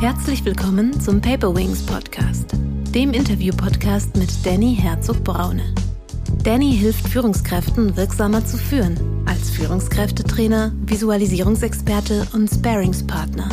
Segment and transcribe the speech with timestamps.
[0.00, 2.56] Herzlich willkommen zum Paper Wings Podcast,
[2.94, 5.74] dem Interview-Podcast mit Danny Herzog-Braune.
[6.42, 13.50] Danny hilft Führungskräften wirksamer zu führen, als Führungskräftetrainer, Visualisierungsexperte und Sparingspartner.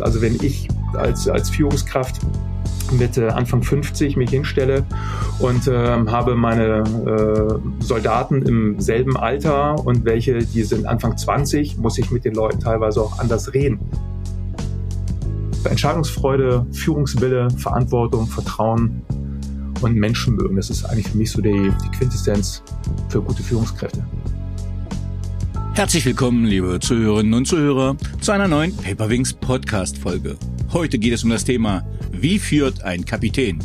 [0.00, 2.22] Also wenn ich als, als Führungskraft
[2.98, 4.86] mit äh, Anfang 50 mich hinstelle
[5.40, 11.76] und äh, habe meine äh, Soldaten im selben Alter und welche, die sind Anfang 20,
[11.76, 13.78] muss ich mit den Leuten teilweise auch anders reden.
[15.64, 19.02] Entscheidungsfreude, Führungswille, Verantwortung, Vertrauen
[19.82, 20.56] und Menschenmögen.
[20.56, 22.62] Das ist eigentlich für mich so die, die Quintessenz
[23.08, 24.04] für gute Führungskräfte.
[25.74, 30.36] Herzlich willkommen, liebe Zuhörerinnen und Zuhörer, zu einer neuen Paperwings Podcast Folge.
[30.72, 33.60] Heute geht es um das Thema, wie führt ein Kapitän?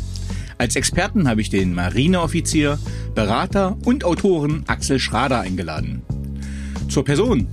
[0.58, 2.78] Als Experten habe ich den Marineoffizier,
[3.14, 6.02] Berater und Autoren Axel Schrader eingeladen.
[6.88, 7.48] Zur Person.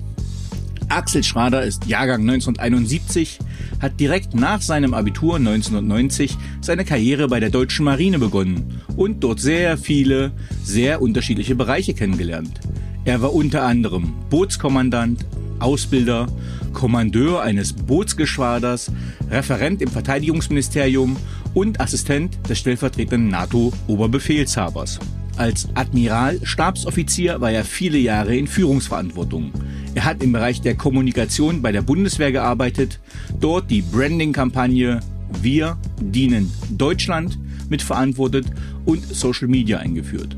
[0.88, 3.40] Axel Schrader ist Jahrgang 1971,
[3.80, 9.40] hat direkt nach seinem Abitur 1990 seine Karriere bei der deutschen Marine begonnen und dort
[9.40, 10.32] sehr viele,
[10.64, 12.60] sehr unterschiedliche Bereiche kennengelernt.
[13.06, 15.26] Er war unter anderem Bootskommandant,
[15.60, 16.28] Ausbilder,
[16.74, 18.92] Kommandeur eines Bootsgeschwaders,
[19.30, 21.18] Referent im Verteidigungsministerium
[21.54, 25.00] und Assistent des stellvertretenden NATO-Oberbefehlshabers.
[25.36, 29.52] Als Admiral Stabsoffizier war er viele Jahre in Führungsverantwortung.
[29.96, 33.00] Er hat im Bereich der Kommunikation bei der Bundeswehr gearbeitet,
[33.40, 35.00] dort die Branding-Kampagne
[35.42, 37.38] Wir dienen Deutschland
[37.70, 38.48] mitverantwortet
[38.86, 40.36] und Social Media eingeführt.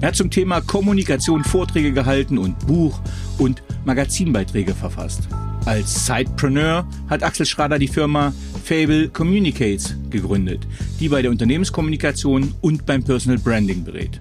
[0.00, 3.00] Er hat zum Thema Kommunikation Vorträge gehalten und Buch-
[3.38, 5.28] und Magazinbeiträge verfasst.
[5.64, 8.32] Als Sidepreneur hat Axel Schrader die Firma
[8.64, 10.66] Fable Communicates gegründet,
[11.00, 14.20] die bei der Unternehmenskommunikation und beim Personal Branding berät.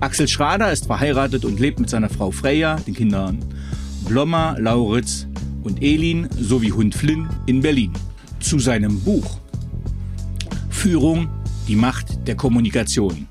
[0.00, 3.38] Axel Schrader ist verheiratet und lebt mit seiner Frau Freya, den Kindern
[4.06, 5.26] Blommer, Lauritz
[5.62, 7.92] und Elin sowie Hund Flynn in Berlin.
[8.40, 9.38] Zu seinem Buch
[10.70, 11.28] Führung,
[11.68, 13.28] die Macht der Kommunikation.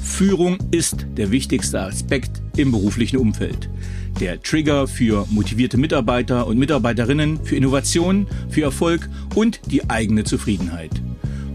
[0.00, 3.68] Führung ist der wichtigste Aspekt im beruflichen Umfeld.
[4.20, 10.90] Der Trigger für motivierte Mitarbeiter und Mitarbeiterinnen, für Innovation, für Erfolg und die eigene Zufriedenheit.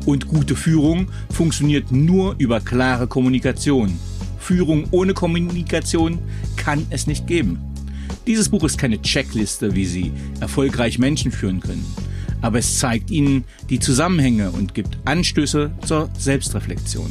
[0.06, 3.98] Und gute Führung funktioniert nur über klare Kommunikation.
[4.38, 6.20] Führung ohne Kommunikation
[6.56, 7.60] kann es nicht geben.
[8.28, 11.86] Dieses Buch ist keine Checkliste, wie Sie erfolgreich Menschen führen können,
[12.42, 17.10] aber es zeigt Ihnen die Zusammenhänge und gibt Anstöße zur Selbstreflexion.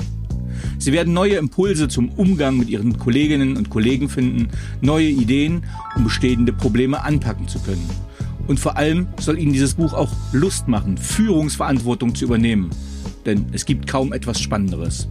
[0.78, 4.48] Sie werden neue Impulse zum Umgang mit Ihren Kolleginnen und Kollegen finden,
[4.80, 5.64] neue Ideen,
[5.94, 7.88] um bestehende Probleme anpacken zu können.
[8.48, 12.70] Und vor allem soll Ihnen dieses Buch auch Lust machen, Führungsverantwortung zu übernehmen.
[13.24, 15.08] Denn es gibt kaum etwas Spannenderes.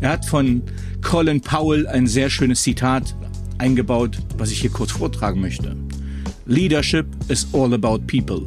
[0.00, 0.62] Er hat von
[1.00, 3.14] Colin Powell ein sehr schönes Zitat
[3.62, 5.76] eingebaut, was ich hier kurz vortragen möchte.
[6.46, 8.42] Leadership is all about people.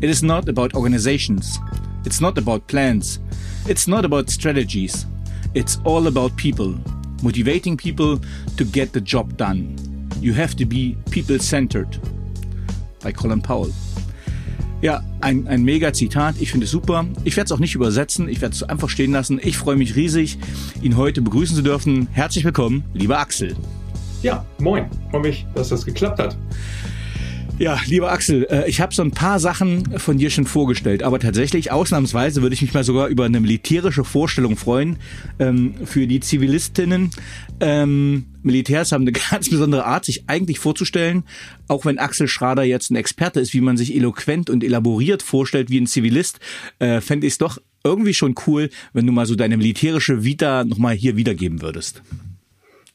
[0.00, 1.60] It is not about organizations.
[2.06, 3.20] It's not about plans.
[3.68, 5.06] It's not about strategies.
[5.52, 6.74] It's all about people.
[7.22, 8.18] Motivating people
[8.56, 9.76] to get the job done.
[10.20, 12.00] You have to be people-centered.
[13.02, 13.72] Bei Colin Powell.
[14.80, 16.36] Ja, ein, ein mega Zitat.
[16.40, 17.06] Ich finde es super.
[17.24, 18.28] Ich werde es auch nicht übersetzen.
[18.28, 19.38] Ich werde es einfach stehen lassen.
[19.42, 20.38] Ich freue mich riesig,
[20.80, 22.08] ihn heute begrüßen zu dürfen.
[22.12, 23.54] Herzlich willkommen, lieber Axel.
[24.26, 24.86] Ja, moin.
[25.12, 26.36] Freue mich, dass das geklappt hat.
[27.60, 31.20] Ja, lieber Axel, äh, ich habe so ein paar Sachen von dir schon vorgestellt, aber
[31.20, 34.96] tatsächlich ausnahmsweise würde ich mich mal sogar über eine militärische Vorstellung freuen
[35.38, 37.12] ähm, für die Zivilistinnen.
[37.60, 41.22] Ähm, Militärs haben eine ganz besondere Art, sich eigentlich vorzustellen,
[41.68, 45.70] auch wenn Axel Schrader jetzt ein Experte ist, wie man sich eloquent und elaboriert vorstellt
[45.70, 46.40] wie ein Zivilist,
[46.80, 50.64] äh, fände ich es doch irgendwie schon cool, wenn du mal so deine militärische Vita
[50.64, 52.02] nochmal hier wiedergeben würdest.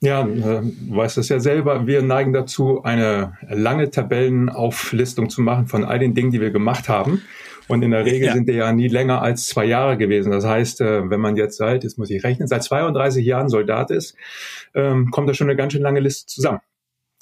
[0.02, 1.86] Ja, äh, du weißt es ja selber.
[1.86, 6.90] Wir neigen dazu, eine lange Tabellenauflistung zu machen von all den Dingen, die wir gemacht
[6.90, 7.22] haben.
[7.68, 8.34] Und in der Regel ja.
[8.34, 10.32] sind die ja nie länger als zwei Jahre gewesen.
[10.32, 13.92] Das heißt, äh, wenn man jetzt seit, jetzt muss ich rechnen, seit 32 Jahren Soldat
[13.92, 14.16] ist,
[14.74, 16.60] ähm, kommt da schon eine ganz schön lange Liste zusammen.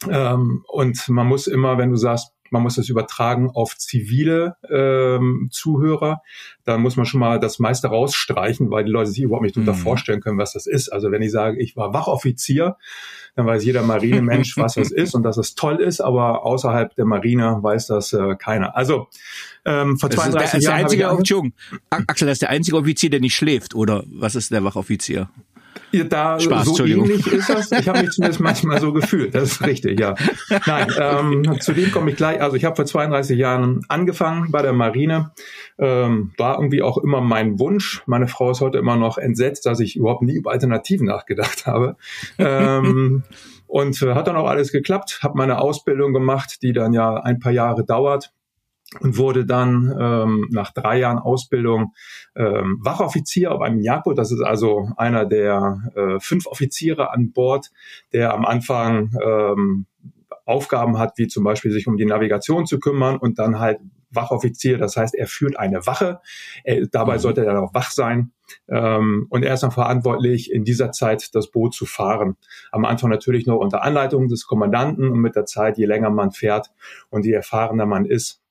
[0.09, 5.49] Ähm, und man muss immer, wenn du sagst, man muss das übertragen auf zivile ähm,
[5.51, 6.21] Zuhörer.
[6.63, 9.65] Da muss man schon mal das meiste rausstreichen, weil die Leute sich überhaupt nicht mhm.
[9.65, 10.89] darunter vorstellen können, was das ist.
[10.89, 12.77] Also wenn ich sage, ich war Wachoffizier,
[13.35, 17.05] dann weiß jeder Marinemensch, was das ist und dass es toll ist, aber außerhalb der
[17.05, 18.75] Marine weiß das äh, keiner.
[18.75, 19.07] Also
[19.65, 20.85] ähm, vor 32 das ist der, Jahren.
[20.85, 21.51] Ist der einzige,
[21.89, 25.29] Axel, das ist der einzige Offizier, der nicht schläft, oder was ist der Wachoffizier?
[26.09, 27.71] Da Spaß, so ähnlich ist das.
[27.71, 29.33] Ich habe mich zumindest manchmal so gefühlt.
[29.33, 30.15] Das ist richtig, ja.
[30.65, 32.41] Nein, ähm, zu dem komme ich gleich.
[32.41, 35.31] Also ich habe vor 32 Jahren angefangen bei der Marine.
[35.77, 38.03] Ähm, war irgendwie auch immer mein Wunsch.
[38.05, 41.95] Meine Frau ist heute immer noch entsetzt, dass ich überhaupt nie über Alternativen nachgedacht habe.
[42.37, 43.23] Ähm,
[43.67, 45.19] und äh, hat dann auch alles geklappt.
[45.21, 48.31] Habe meine Ausbildung gemacht, die dann ja ein paar Jahre dauert
[48.99, 51.93] und wurde dann ähm, nach drei Jahren Ausbildung
[52.35, 54.17] ähm, Wachoffizier auf einem Jagdboot.
[54.17, 57.69] Das ist also einer der äh, fünf Offiziere an Bord,
[58.13, 59.85] der am Anfang ähm,
[60.45, 63.79] Aufgaben hat, wie zum Beispiel sich um die Navigation zu kümmern und dann halt
[64.11, 66.19] Wachoffizier, das heißt, er führt eine Wache.
[66.63, 67.19] Er, dabei mhm.
[67.19, 68.31] sollte er dann auch wach sein.
[68.67, 72.35] Ähm, und er ist dann verantwortlich, in dieser Zeit das Boot zu fahren.
[72.71, 76.31] Am Anfang natürlich noch unter Anleitung des Kommandanten und mit der Zeit, je länger man
[76.31, 76.71] fährt
[77.09, 78.41] und je erfahrener man ist,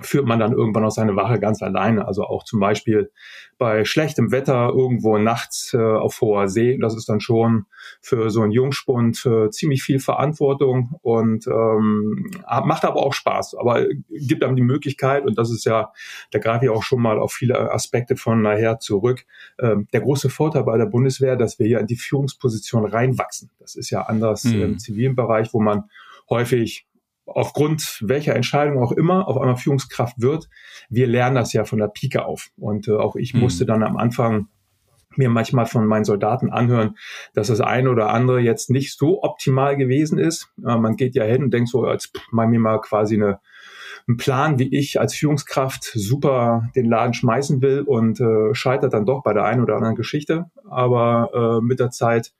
[0.00, 2.06] führt man dann irgendwann auch seine Wache ganz alleine.
[2.06, 3.10] Also auch zum Beispiel
[3.58, 6.78] bei schlechtem Wetter irgendwo nachts äh, auf hoher See.
[6.78, 7.66] Das ist dann schon
[8.00, 12.30] für so einen Jungspund äh, ziemlich viel Verantwortung und ähm,
[12.64, 13.56] macht aber auch Spaß.
[13.56, 15.92] Aber gibt einem die Möglichkeit, und das ist ja,
[16.30, 19.24] da greife ich auch schon mal auf viele Aspekte von nachher zurück.
[19.58, 23.50] Ähm, der große Vorteil bei der Bundeswehr, dass wir hier in die Führungsposition reinwachsen.
[23.58, 24.62] Das ist ja anders mhm.
[24.62, 25.84] im zivilen Bereich, wo man
[26.28, 26.86] häufig
[27.26, 30.48] aufgrund welcher Entscheidung auch immer auf einmal Führungskraft wird.
[30.88, 32.50] Wir lernen das ja von der Pike auf.
[32.56, 33.40] Und äh, auch ich mhm.
[33.40, 34.48] musste dann am Anfang
[35.16, 36.96] mir manchmal von meinen Soldaten anhören,
[37.34, 40.48] dass das eine oder andere jetzt nicht so optimal gewesen ist.
[40.58, 43.40] Äh, man geht ja hin und denkt so, als mal mir mal quasi eine,
[44.06, 49.06] einen Plan, wie ich als Führungskraft super den Laden schmeißen will und äh, scheitert dann
[49.06, 50.46] doch bei der einen oder anderen Geschichte.
[50.68, 52.32] Aber äh, mit der Zeit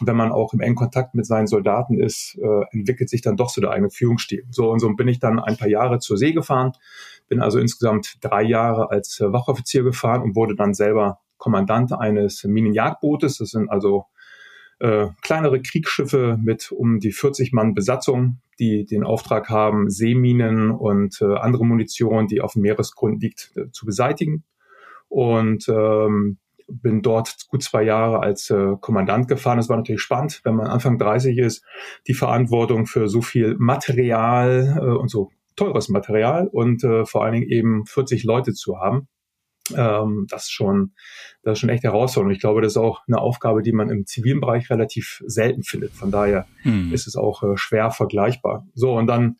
[0.00, 3.50] wenn man auch im engen Kontakt mit seinen Soldaten ist, äh, entwickelt sich dann doch
[3.50, 4.46] so der eigene Führungsstil.
[4.50, 6.72] So und so bin ich dann ein paar Jahre zur See gefahren,
[7.28, 12.44] bin also insgesamt drei Jahre als äh, Wachoffizier gefahren und wurde dann selber Kommandant eines
[12.44, 13.38] Minenjagdbootes.
[13.38, 14.06] Das sind also
[14.78, 21.20] äh, kleinere Kriegsschiffe mit um die 40 Mann Besatzung, die den Auftrag haben, Seeminen und
[21.20, 24.44] äh, andere Munition, die auf dem Meeresgrund liegt, äh, zu beseitigen.
[25.08, 26.38] Und ähm,
[26.70, 29.58] bin dort gut zwei Jahre als äh, Kommandant gefahren.
[29.58, 31.64] Es war natürlich spannend, wenn man Anfang 30 ist,
[32.06, 37.34] die Verantwortung für so viel Material äh, und so teures Material und äh, vor allen
[37.34, 39.08] Dingen eben 40 Leute zu haben.
[39.76, 40.92] Ähm, das ist schon,
[41.42, 42.34] das ist schon echt herausfordernd.
[42.34, 45.92] Ich glaube, das ist auch eine Aufgabe, die man im zivilen Bereich relativ selten findet.
[45.92, 46.92] Von daher hm.
[46.92, 48.66] ist es auch äh, schwer vergleichbar.
[48.74, 49.36] So, und dann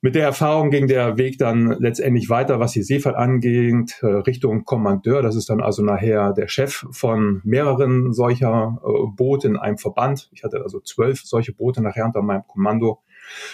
[0.00, 4.64] mit der Erfahrung ging der Weg dann letztendlich weiter, was die Seefahrt angeht, äh, Richtung
[4.64, 5.22] Kommandeur.
[5.22, 10.30] Das ist dann also nachher der Chef von mehreren solcher äh, Boote in einem Verband.
[10.32, 13.02] Ich hatte also zwölf solche Boote nachher unter meinem Kommando.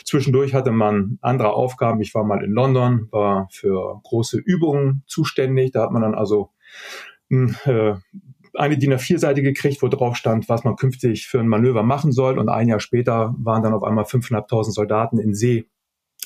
[0.04, 2.02] Zwischendurch hatte man andere Aufgaben.
[2.02, 5.72] Ich war mal in London, war für große Übungen zuständig.
[5.72, 6.50] Da hat man dann also
[7.30, 7.94] hm, äh,
[8.52, 12.38] eine DIN A4-Seite gekriegt, wo drauf stand, was man künftig für ein Manöver machen soll.
[12.38, 15.66] Und ein Jahr später waren dann auf einmal 5.500 Soldaten in See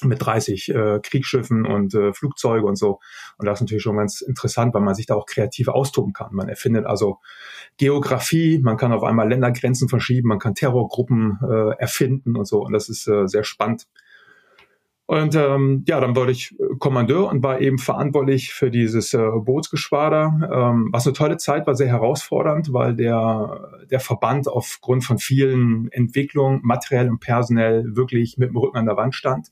[0.04, 3.00] mit 30 äh, Kriegsschiffen und äh, Flugzeuge und so.
[3.38, 6.34] Und das ist natürlich schon ganz interessant, weil man sich da auch kreativ austoben kann.
[6.34, 7.18] Man erfindet also
[7.76, 12.64] Geografie, man kann auf einmal Ländergrenzen verschieben, man kann Terrorgruppen äh, erfinden und so.
[12.64, 13.86] Und das ist äh, sehr spannend.
[15.08, 20.50] Und ähm, ja, dann wurde ich Kommandeur und war eben verantwortlich für dieses äh, Bootsgeschwader.
[20.52, 25.90] Ähm, was eine tolle Zeit war, sehr herausfordernd, weil der, der Verband aufgrund von vielen
[25.92, 29.48] Entwicklungen, materiell und personell, wirklich mit dem Rücken an der Wand stand.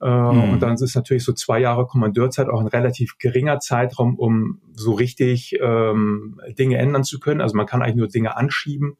[0.00, 0.52] Äh, mhm.
[0.52, 4.92] Und dann ist natürlich so zwei Jahre Kommandeurzeit auch ein relativ geringer Zeitraum, um so
[4.92, 7.40] richtig ähm, Dinge ändern zu können.
[7.40, 8.96] Also man kann eigentlich nur Dinge anschieben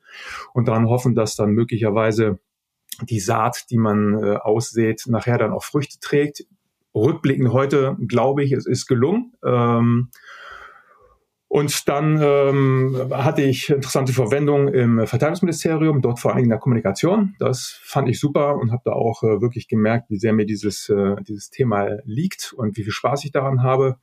[0.54, 2.40] und daran hoffen, dass dann möglicherweise
[3.02, 6.44] die Saat, die man äh, aussät, nachher dann auch Früchte trägt.
[6.94, 9.32] Rückblickend heute glaube ich, es ist gelungen.
[9.44, 10.10] Ähm,
[11.54, 16.58] und dann ähm, hatte ich interessante Verwendung im Verteidigungsministerium, dort vor allen Dingen in der
[16.58, 17.36] Kommunikation.
[17.38, 20.88] Das fand ich super und habe da auch äh, wirklich gemerkt, wie sehr mir dieses,
[20.88, 23.98] äh, dieses Thema liegt und wie viel Spaß ich daran habe.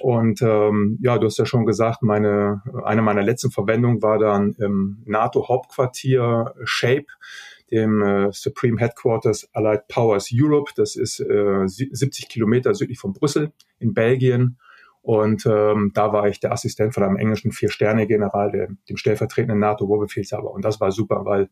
[0.00, 4.54] Und ähm, ja, du hast ja schon gesagt, meine eine meiner letzten Verwendungen war dann
[4.58, 7.06] im NATO-Hauptquartier Shape
[7.70, 10.72] dem äh, Supreme Headquarters Allied Powers Europe.
[10.76, 14.58] Das ist äh, 70 Kilometer südlich von Brüssel in Belgien.
[15.02, 20.50] Und ähm, da war ich der Assistent von einem englischen Vier-Sterne-General, dem stellvertretenden NATO-Oberbefehlshaber.
[20.50, 21.48] Und das war super, weil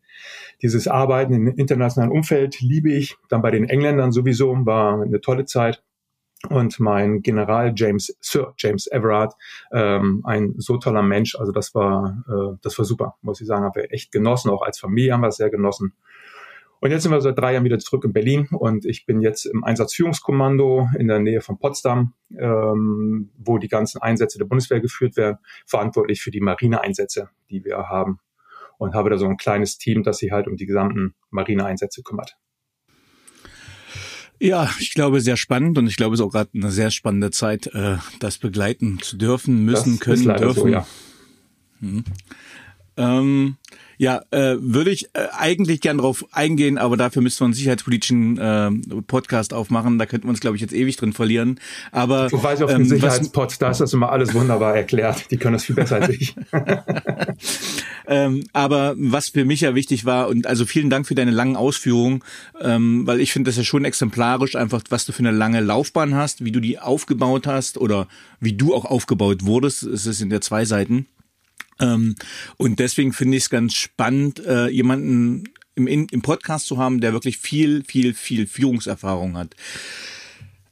[0.61, 3.17] dieses Arbeiten im internationalen Umfeld liebe ich.
[3.31, 5.83] Dann bei den Engländern sowieso war eine tolle Zeit.
[6.49, 9.35] Und mein General James, Sir James Everard,
[9.73, 11.35] ähm, ein so toller Mensch.
[11.37, 13.65] Also das war, äh, das war super, muss ich sagen.
[13.65, 14.51] Haben wir echt genossen.
[14.51, 15.93] Auch als Familie haben wir es sehr genossen.
[16.81, 19.47] Und jetzt sind wir seit drei Jahren wieder zurück in Berlin und ich bin jetzt
[19.47, 25.17] im Einsatzführungskommando in der Nähe von Potsdam, ähm, wo die ganzen Einsätze der Bundeswehr geführt
[25.17, 28.21] werden, verantwortlich für die Marineeinsätze, die wir haben.
[28.79, 32.37] Und habe da so ein kleines Team, das sich halt um die gesamten Marineeinsätze kümmert.
[34.39, 37.31] Ja, ich glaube, sehr spannend und ich glaube, es ist auch gerade eine sehr spannende
[37.31, 40.61] Zeit, äh, das begleiten zu dürfen, müssen, das können, dürfen.
[40.61, 40.87] So, ja.
[41.81, 42.05] Hm.
[42.97, 43.57] Ähm,
[43.99, 48.39] ja, äh, würde ich äh, eigentlich gern drauf eingehen, aber dafür müssten wir einen sicherheitspolitischen
[48.39, 48.71] äh,
[49.07, 49.99] Podcast aufmachen.
[49.99, 51.59] Da könnten wir uns, glaube ich, jetzt ewig drin verlieren.
[51.93, 55.31] Aber du weißt auf dem ähm, Sicherheitspod, da ist das immer alles wunderbar erklärt.
[55.31, 56.35] Die können das viel besser als ich.
[58.07, 61.57] ähm, aber was für mich ja wichtig war und also vielen Dank für deine langen
[61.57, 62.23] Ausführungen,
[62.61, 66.15] ähm, weil ich finde das ja schon exemplarisch, einfach was du für eine lange Laufbahn
[66.15, 68.09] hast, wie du die aufgebaut hast oder
[68.41, 69.85] wie du auch aufgebaut wurdest.
[69.85, 71.07] Es ist in der zwei Seiten.
[71.81, 72.15] Ähm,
[72.57, 77.13] und deswegen finde ich es ganz spannend, äh, jemanden im, im Podcast zu haben, der
[77.13, 79.55] wirklich viel, viel, viel Führungserfahrung hat.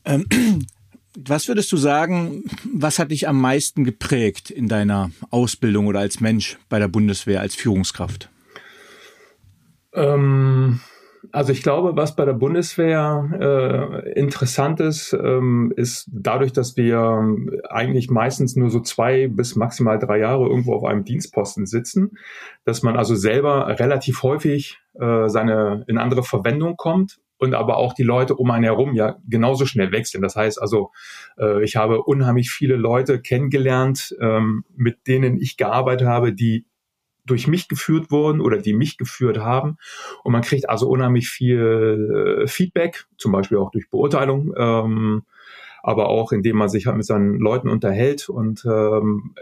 [0.04, 0.26] Ähm,
[1.16, 6.20] was würdest du sagen, was hat dich am meisten geprägt in deiner Ausbildung oder als
[6.20, 8.30] Mensch bei der Bundeswehr als Führungskraft?
[9.92, 10.80] Ähm,
[11.32, 13.28] also ich glaube, was bei der Bundeswehr
[14.04, 17.36] äh, interessant ist, ähm, ist dadurch, dass wir
[17.68, 22.18] eigentlich meistens nur so zwei bis maximal drei Jahre irgendwo auf einem Dienstposten sitzen,
[22.64, 27.92] dass man also selber relativ häufig äh, seine in andere Verwendung kommt und aber auch
[27.92, 30.22] die Leute um einen herum ja genauso schnell wechseln.
[30.22, 30.92] Das heißt also,
[31.38, 36.66] äh, ich habe unheimlich viele Leute kennengelernt, ähm, mit denen ich gearbeitet habe, die
[37.24, 39.78] durch mich geführt wurden oder die mich geführt haben.
[40.22, 45.22] Und man kriegt also unheimlich viel äh, Feedback, zum Beispiel auch durch Beurteilung, ähm,
[45.82, 49.34] aber auch indem man sich halt mit seinen Leuten unterhält und ähm,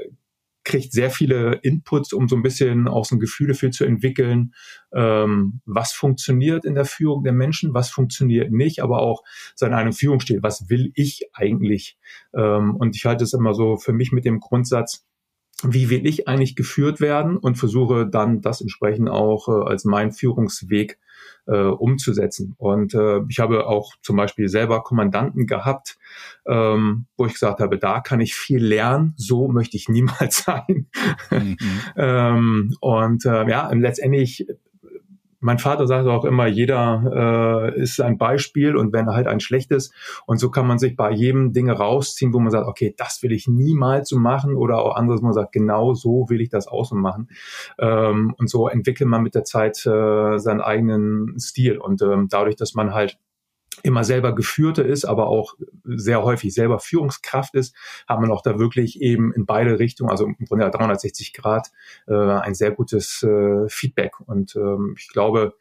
[0.65, 4.55] kriegt sehr viele Inputs, um so ein bisschen auch so ein Gefühl dafür zu entwickeln,
[4.95, 9.23] ähm, was funktioniert in der Führung der Menschen, was funktioniert nicht, aber auch
[9.55, 11.99] seine eigene Führungsstil, was will ich eigentlich?
[12.35, 15.05] Ähm, und ich halte es immer so für mich mit dem Grundsatz,
[15.65, 20.13] wie will ich eigentlich geführt werden und versuche dann das entsprechend auch äh, als mein
[20.13, 20.99] Führungsweg
[21.47, 22.55] äh, umzusetzen.
[22.59, 25.99] Und äh, ich habe auch zum Beispiel selber Kommandanten gehabt,
[26.47, 30.87] ähm, wo ich gesagt habe, da kann ich viel lernen, so möchte ich niemals sein.
[31.31, 31.57] Mhm.
[31.97, 34.47] ähm, und äh, ja, letztendlich
[35.43, 39.41] mein Vater sagt auch immer, jeder äh, ist ein Beispiel und wenn er halt ein
[39.41, 39.93] schlechtes.
[40.25, 43.33] Und so kann man sich bei jedem Dinge rausziehen, wo man sagt, okay, das will
[43.33, 46.69] ich niemals so machen oder auch anderes, wo man sagt, genau so will ich das
[46.69, 47.29] auch so machen.
[47.79, 51.79] Ähm, und so entwickelt man mit der Zeit äh, seinen eigenen Stil.
[51.79, 53.19] Und ähm, dadurch, dass man halt
[53.83, 57.75] immer selber Geführte ist, aber auch sehr häufig selber Führungskraft ist,
[58.07, 61.71] hat man auch da wirklich eben in beide Richtungen, also im Grunde 360 Grad,
[62.07, 64.13] äh, ein sehr gutes äh, Feedback.
[64.27, 65.55] Und ähm, ich glaube,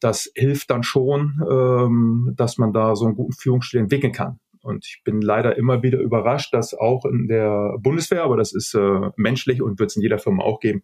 [0.00, 4.38] das hilft dann schon, ähm, dass man da so einen guten Führungsstil entwickeln kann.
[4.62, 8.74] Und ich bin leider immer wieder überrascht, dass auch in der Bundeswehr, aber das ist
[8.74, 10.82] äh, menschlich und wird es in jeder Firma auch geben,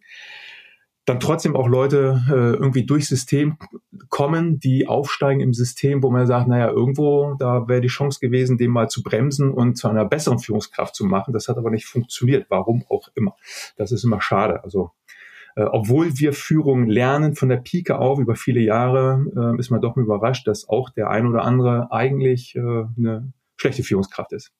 [1.05, 3.57] dann trotzdem auch Leute äh, irgendwie durchs System
[4.09, 8.57] kommen, die aufsteigen im System, wo man sagt, naja, irgendwo, da wäre die Chance gewesen,
[8.57, 11.33] den mal zu bremsen und zu einer besseren Führungskraft zu machen.
[11.33, 13.35] Das hat aber nicht funktioniert, warum auch immer.
[13.77, 14.63] Das ist immer schade.
[14.63, 14.91] Also
[15.55, 19.81] äh, obwohl wir Führung lernen von der Pike auf über viele Jahre, äh, ist man
[19.81, 24.51] doch überrascht, dass auch der ein oder andere eigentlich äh, eine schlechte Führungskraft ist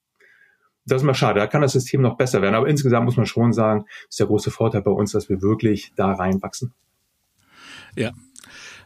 [0.86, 1.40] das ist mal schade.
[1.40, 2.56] Da kann das System noch besser werden.
[2.56, 5.94] Aber insgesamt muss man schon sagen, ist der große Vorteil bei uns, dass wir wirklich
[5.96, 6.74] da reinwachsen.
[7.96, 8.12] Ja,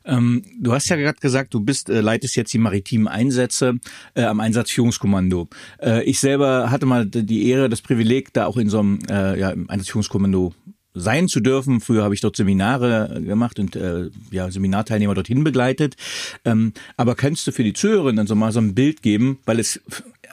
[0.06, 3.76] ähm, du hast ja gerade gesagt, du bist, äh, leitest jetzt die maritimen Einsätze
[4.14, 5.50] äh, am Einsatzführungskommando.
[5.82, 9.40] Äh, ich selber hatte mal die Ehre, das Privileg, da auch in so einem äh,
[9.40, 10.54] ja, Einsatzführungskommando
[10.94, 11.82] sein zu dürfen.
[11.82, 15.96] Früher habe ich dort Seminare gemacht und äh, ja, Seminarteilnehmer dorthin begleitet.
[16.46, 19.82] Ähm, aber kannst du für die Zuhörerinnen so mal so ein Bild geben, weil es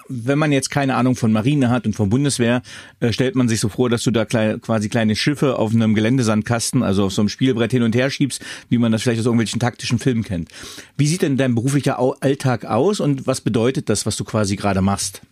[0.09, 2.63] wenn man jetzt keine Ahnung von Marine hat und von Bundeswehr,
[3.01, 5.95] äh, stellt man sich so vor, dass du da klei quasi kleine Schiffe auf einem
[5.95, 9.27] Geländesandkasten, also auf so einem Spielbrett hin und her schiebst, wie man das vielleicht aus
[9.27, 10.49] irgendwelchen taktischen Filmen kennt.
[10.97, 14.83] Wie sieht denn dein beruflicher Alltag aus und was bedeutet das, was du quasi gerade
[14.83, 15.23] machst?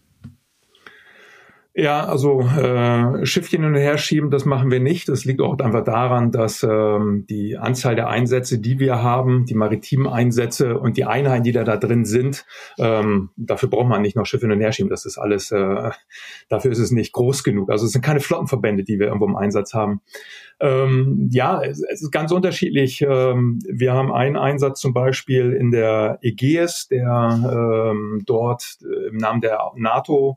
[1.72, 5.08] Ja, also äh, Schiffchen hin und her schieben, das machen wir nicht.
[5.08, 9.54] Das liegt auch einfach daran, dass ähm, die Anzahl der Einsätze, die wir haben, die
[9.54, 12.44] maritimen Einsätze und die Einheiten, die da, da drin sind,
[12.76, 14.90] ähm, dafür braucht man nicht noch Schiffe hin und her schieben.
[14.90, 15.90] Das ist alles, äh,
[16.48, 17.70] dafür ist es nicht groß genug.
[17.70, 20.00] Also es sind keine Flottenverbände, die wir irgendwo im Einsatz haben.
[20.58, 23.00] Ähm, ja, es, es, ist ganz unterschiedlich.
[23.00, 29.16] Ähm, wir haben einen Einsatz zum Beispiel in der Ägäis, der ähm, dort äh, im
[29.16, 30.36] Namen der NATO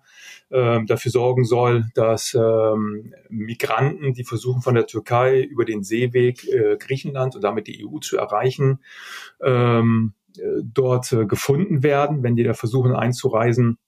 [0.53, 6.77] dafür sorgen soll, dass ähm, Migranten, die versuchen von der Türkei über den Seeweg äh,
[6.77, 8.79] Griechenland und damit die EU zu erreichen,
[9.41, 13.79] ähm, äh, dort äh, gefunden werden, wenn die da versuchen einzureisen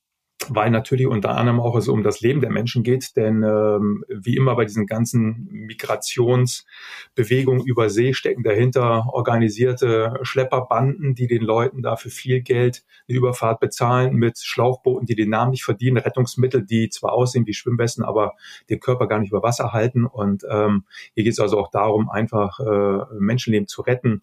[0.50, 4.36] weil natürlich unter anderem auch es um das Leben der Menschen geht, denn ähm, wie
[4.36, 12.12] immer bei diesen ganzen Migrationsbewegungen über See stecken dahinter organisierte Schlepperbanden, die den Leuten dafür
[12.12, 17.14] viel Geld eine Überfahrt bezahlen mit Schlauchbooten, die den Namen nicht verdienen, Rettungsmittel, die zwar
[17.14, 18.34] aussehen wie Schwimmwesten, aber
[18.70, 20.06] den Körper gar nicht über Wasser halten.
[20.06, 24.22] Und ähm, hier geht es also auch darum, einfach äh, Menschenleben zu retten.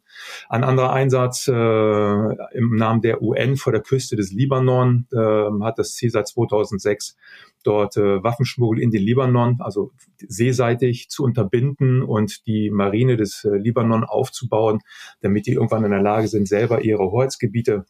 [0.48, 5.78] Ein anderer Einsatz äh, im Namen der UN vor der Küste des Libanon äh, hat
[5.78, 7.16] das Ziel seit 2006,
[7.62, 13.56] dort äh, Waffenschmuggel in den Libanon, also seeseitig zu unterbinden und die Marine des äh,
[13.56, 14.80] Libanon aufzubauen,
[15.20, 17.84] damit die irgendwann in der Lage sind, selber ihre Hoheitsgebiete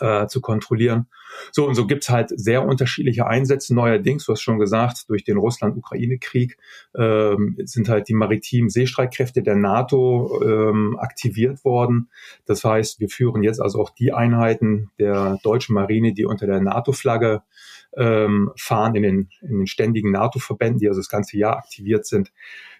[0.00, 1.06] äh, zu kontrollieren.
[1.52, 3.74] So und so gibt's halt sehr unterschiedliche Einsätze.
[3.74, 6.56] Neuerdings, du hast schon gesagt, durch den Russland-Ukraine-Krieg
[6.96, 12.10] ähm, sind halt die maritimen Seestreitkräfte der NATO ähm, aktiviert worden.
[12.46, 16.60] Das heißt, wir führen jetzt also auch die Einheiten der deutschen Marine, die unter der
[16.60, 17.42] NATO-Flagge
[17.96, 22.32] ähm, fahren, in den, in den ständigen NATO-Verbänden, die also das ganze Jahr aktiviert sind.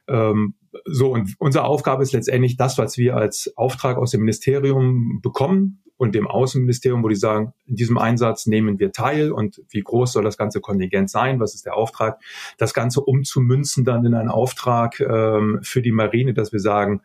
[0.09, 5.21] Ähm, so, und unsere Aufgabe ist letztendlich das, was wir als Auftrag aus dem Ministerium
[5.23, 9.83] bekommen, und dem Außenministerium, wo die sagen, in diesem Einsatz nehmen wir teil und wie
[9.83, 12.21] groß soll das ganze Kontingent sein, was ist der Auftrag,
[12.57, 17.03] das Ganze umzumünzen dann in einen Auftrag ähm, für die Marine, dass wir sagen,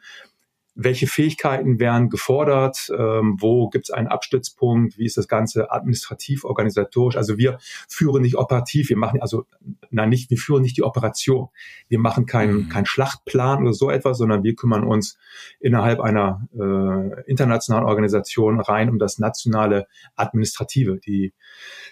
[0.76, 6.44] welche Fähigkeiten werden gefordert, ähm, wo gibt es einen Abstützpunkt, wie ist das Ganze administrativ,
[6.46, 7.16] organisatorisch.
[7.16, 9.46] Also wir führen nicht operativ, wir machen also,
[9.92, 11.50] nein, nicht, wir führen nicht die Operation.
[11.90, 12.70] Wir machen keinen mhm.
[12.70, 15.18] kein Schlachtplan oder so etwas, sondern wir kümmern uns
[15.60, 21.34] innerhalb einer äh, internationalen Organisation rein um das nationale Administrative, die,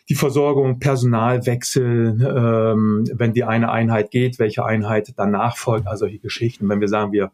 [0.09, 6.19] die Versorgung, Personalwechsel, ähm, wenn die eine Einheit geht, welche Einheit danach folgt, also solche
[6.19, 6.67] Geschichten.
[6.67, 7.31] Wenn wir sagen, wir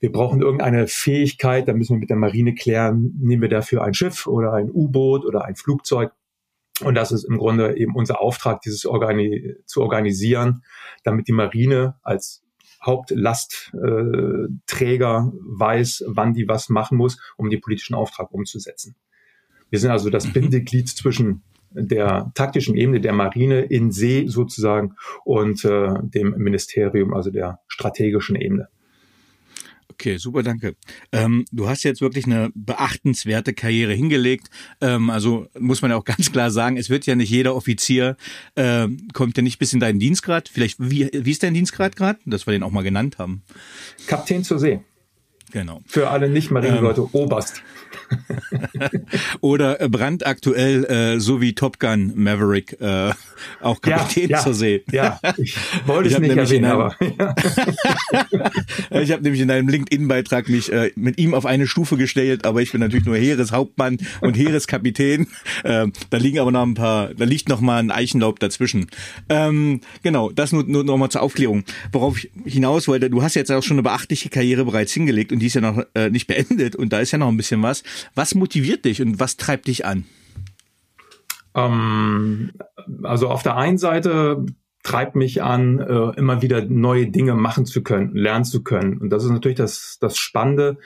[0.00, 3.94] wir brauchen irgendeine Fähigkeit, da müssen wir mit der Marine klären, nehmen wir dafür ein
[3.94, 6.12] Schiff oder ein U-Boot oder ein Flugzeug.
[6.82, 10.62] Und das ist im Grunde eben unser Auftrag, dieses Organi zu organisieren,
[11.04, 12.42] damit die Marine als
[12.82, 18.96] Hauptlastträger äh, weiß, wann die was machen muss, um den politischen Auftrag umzusetzen.
[19.68, 20.32] Wir sind also das mhm.
[20.32, 21.42] Bindeglied zwischen
[21.72, 28.36] der taktischen Ebene der Marine in See sozusagen und äh, dem Ministerium, also der strategischen
[28.36, 28.70] Ebene.
[30.00, 30.76] Okay, super, danke.
[31.12, 34.48] Ähm, du hast jetzt wirklich eine beachtenswerte Karriere hingelegt.
[34.80, 38.16] Ähm, also muss man ja auch ganz klar sagen, es wird ja nicht jeder Offizier,
[38.54, 40.48] äh, kommt ja nicht bis in deinen Dienstgrad.
[40.48, 42.18] Vielleicht, wie, wie ist dein Dienstgrad gerade?
[42.24, 43.42] Dass wir den auch mal genannt haben.
[44.06, 44.80] Kapitän zur See.
[45.50, 45.80] Genau.
[45.86, 47.62] Für alle Nicht-Marineleute, ähm, Oberst.
[49.40, 53.12] Oder brandaktuell, äh, so wie Top Gun Maverick, äh,
[53.60, 54.84] auch Kapitän ja, ja, zur See.
[54.90, 56.96] Ja, ich wollte ich es nicht erwähnen, einem, aber.
[59.00, 62.62] ich habe nämlich in einem LinkedIn-Beitrag mich äh, mit ihm auf eine Stufe gestellt, aber
[62.62, 65.26] ich bin natürlich nur Heereshauptmann und Heereskapitän.
[65.64, 68.86] Äh, da liegen aber noch ein paar, da liegt noch mal ein Eichenlaub dazwischen.
[69.28, 71.64] Ähm, genau, das nur, nur noch mal zur Aufklärung.
[71.92, 75.39] Worauf ich hinaus wollte, du hast jetzt auch schon eine beachtliche Karriere bereits hingelegt und
[75.40, 77.82] die ist ja noch äh, nicht beendet und da ist ja noch ein bisschen was.
[78.14, 80.04] Was motiviert dich und was treibt dich an?
[81.54, 82.52] Ähm,
[83.02, 84.44] also auf der einen Seite
[84.82, 88.98] treibt mich an, äh, immer wieder neue Dinge machen zu können, lernen zu können.
[88.98, 90.78] Und das ist natürlich das, das Spannende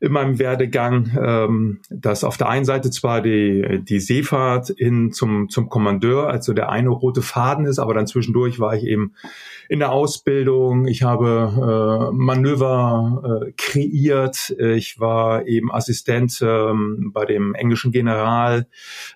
[0.00, 5.50] in meinem Werdegang, ähm, dass auf der einen Seite zwar die, die Seefahrt in zum,
[5.50, 9.12] zum Kommandeur, also der eine rote Faden ist, aber dann zwischendurch war ich eben
[9.68, 17.24] in der Ausbildung, ich habe äh, Manöver äh, kreiert, ich war eben Assistent ähm, bei
[17.26, 18.66] dem englischen General,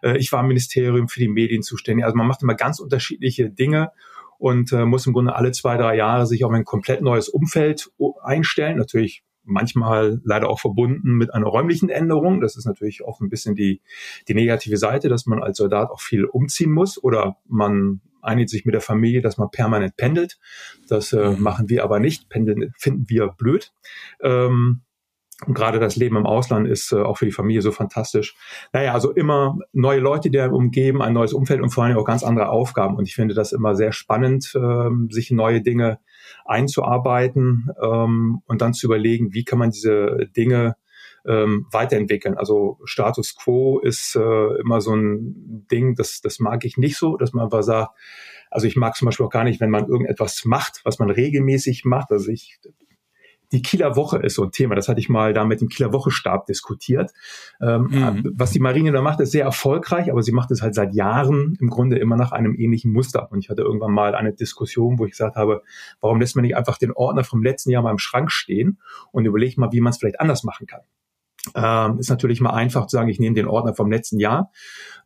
[0.02, 2.04] äh, ich war im Ministerium für die Medien zuständig.
[2.04, 3.92] Also man macht immer ganz unterschiedliche Dinge
[4.40, 7.90] und äh, muss im Grunde alle zwei, drei Jahre sich auf ein komplett neues Umfeld
[8.22, 8.78] einstellen.
[8.78, 12.40] Natürlich manchmal leider auch verbunden mit einer räumlichen Änderung.
[12.40, 13.82] Das ist natürlich auch ein bisschen die,
[14.28, 18.64] die negative Seite, dass man als Soldat auch viel umziehen muss oder man einigt sich
[18.64, 20.38] mit der Familie, dass man permanent pendelt.
[20.88, 21.42] Das äh, mhm.
[21.42, 22.30] machen wir aber nicht.
[22.30, 23.72] Pendeln finden wir blöd.
[24.22, 24.80] Ähm,
[25.46, 28.34] und gerade das Leben im Ausland ist äh, auch für die Familie so fantastisch.
[28.72, 32.04] Naja, also immer neue Leute, die einem umgeben, ein neues Umfeld und vor allem auch
[32.04, 32.96] ganz andere Aufgaben.
[32.96, 35.98] Und ich finde das immer sehr spannend, ähm, sich neue Dinge
[36.44, 40.76] einzuarbeiten ähm, und dann zu überlegen, wie kann man diese Dinge
[41.26, 42.36] ähm, weiterentwickeln.
[42.36, 47.16] Also Status quo ist äh, immer so ein Ding, das, das mag ich nicht so,
[47.16, 47.90] dass man einfach sagt,
[48.50, 51.84] also ich mag zum Beispiel auch gar nicht, wenn man irgendetwas macht, was man regelmäßig
[51.84, 52.10] macht.
[52.10, 52.58] Also ich
[53.52, 54.74] die Kieler Woche ist so ein Thema.
[54.74, 57.12] Das hatte ich mal da mit dem Kieler Woche-Stab diskutiert.
[57.60, 58.32] Ähm, mhm.
[58.34, 61.56] Was die Marine da macht, ist sehr erfolgreich, aber sie macht es halt seit Jahren
[61.60, 63.30] im Grunde immer nach einem ähnlichen Muster.
[63.30, 65.62] Und ich hatte irgendwann mal eine Diskussion, wo ich gesagt habe,
[66.00, 68.78] warum lässt man nicht einfach den Ordner vom letzten Jahr mal im Schrank stehen
[69.12, 70.82] und überlegt mal, wie man es vielleicht anders machen kann.
[71.54, 74.50] Ähm, ist natürlich mal einfach zu sagen, ich nehme den Ordner vom letzten Jahr,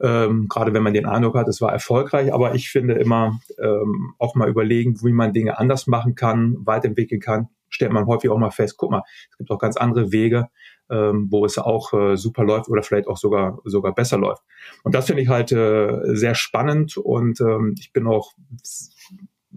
[0.01, 2.33] ähm, gerade wenn man den Eindruck hat, es war erfolgreich.
[2.35, 7.21] Aber ich finde immer ähm, auch mal überlegen, wie man Dinge anders machen kann, weiterentwickeln
[7.21, 7.49] kann.
[7.69, 10.49] Stellt man häufig auch mal fest, guck mal, es gibt auch ganz andere Wege,
[10.91, 14.43] ähm, wo es auch äh, super läuft oder vielleicht auch sogar sogar besser läuft.
[14.83, 18.33] Und das finde ich halt äh, sehr spannend und ähm, ich bin auch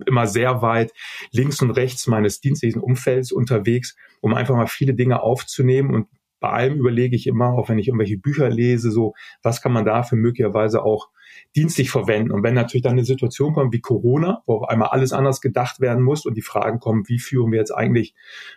[0.06, 0.92] immer sehr weit
[1.32, 6.08] links und rechts meines dienstlichen Umfelds unterwegs, um einfach mal viele Dinge aufzunehmen und
[6.40, 9.86] bei allem überlege ich immer, auch wenn ich irgendwelche Bücher lese, so, was kann man
[9.86, 11.10] dafür möglicherweise auch
[11.56, 12.32] dienstlich verwenden?
[12.32, 15.80] Und wenn natürlich dann eine Situation kommt wie Corona, wo auf einmal alles anders gedacht
[15.80, 18.16] werden muss und die Fragen kommen, wie führen wir jetzt eigentlich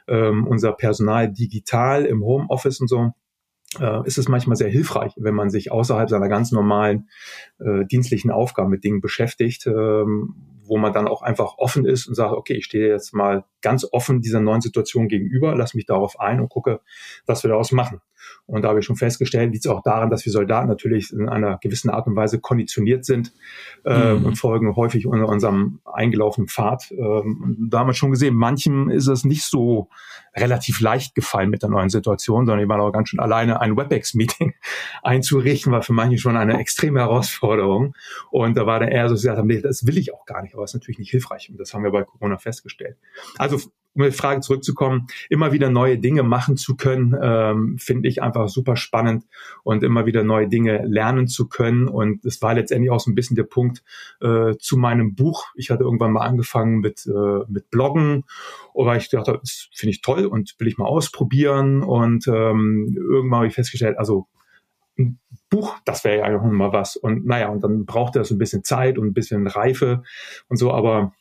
[0.08, 3.12] ähm, unser Personal digital im Homeoffice und so,
[3.78, 7.08] äh, ist es manchmal sehr hilfreich, wenn man sich außerhalb seiner ganz normalen
[7.58, 10.34] äh, dienstlichen Aufgaben mit Dingen beschäftigt, ähm,
[10.70, 13.84] wo man dann auch einfach offen ist und sagt, okay, ich stehe jetzt mal ganz
[13.90, 16.80] offen dieser neuen Situation gegenüber, lass mich darauf ein und gucke,
[17.26, 18.00] was wir daraus machen.
[18.46, 21.28] Und da habe ich schon festgestellt, liegt es auch daran, dass wir Soldaten natürlich in
[21.28, 23.32] einer gewissen Art und Weise konditioniert sind
[23.84, 24.24] äh, mhm.
[24.24, 26.90] und folgen häufig unter unserem eingelaufenen Pfad.
[26.90, 29.88] Ähm, da haben wir schon gesehen, manchen ist es nicht so
[30.34, 33.76] relativ leicht gefallen mit der neuen Situation, sondern die waren auch ganz schön alleine, ein
[33.76, 34.54] WebEx-Meeting
[35.02, 37.94] einzurichten, war für manche schon eine extreme Herausforderung.
[38.30, 40.66] Und da war der eher so, gesagt, nee, das will ich auch gar nicht, aber
[40.66, 41.50] ist natürlich nicht hilfreich.
[41.50, 42.98] Und das haben wir bei Corona festgestellt.
[43.38, 43.58] Also
[43.94, 48.48] um die Frage zurückzukommen, immer wieder neue Dinge machen zu können, ähm, finde ich einfach
[48.48, 49.24] super spannend
[49.64, 51.88] und immer wieder neue Dinge lernen zu können.
[51.88, 53.82] Und es war letztendlich auch so ein bisschen der Punkt
[54.20, 55.46] äh, zu meinem Buch.
[55.56, 58.24] Ich hatte irgendwann mal angefangen mit, äh, mit Bloggen,
[58.74, 61.82] weil ich dachte, das finde ich toll und will ich mal ausprobieren.
[61.82, 64.28] Und ähm, irgendwann habe ich festgestellt, also
[65.50, 66.96] Buch, das wäre ja einfach mal was.
[66.96, 70.02] Und naja, und dann brauchte das ein bisschen Zeit und ein bisschen Reife
[70.48, 71.12] und so, aber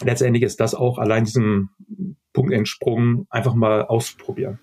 [0.00, 1.70] letztendlich ist das auch allein diesem
[2.32, 4.58] Punkt entsprungen, einfach mal ausprobieren.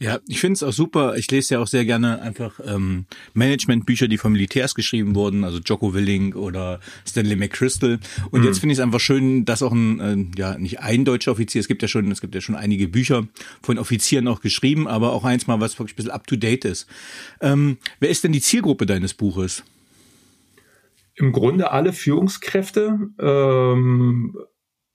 [0.00, 1.16] Ja, ich finde es auch super.
[1.16, 5.58] Ich lese ja auch sehr gerne einfach ähm, Managementbücher, die von Militärs geschrieben wurden, also
[5.58, 7.98] Jocko Willing oder Stanley McChrystal.
[8.30, 8.46] Und mhm.
[8.46, 11.60] jetzt finde ich es einfach schön, dass auch ein, äh, ja, nicht ein deutscher Offizier,
[11.60, 13.26] es gibt ja schon, es gibt ja schon einige Bücher
[13.62, 16.64] von Offizieren auch geschrieben, aber auch eins mal, was wirklich ein bisschen up to date
[16.64, 16.86] ist.
[17.40, 19.64] Ähm, wer ist denn die Zielgruppe deines Buches?
[21.14, 22.98] im Grunde alle Führungskräfte.
[23.20, 24.36] Ähm,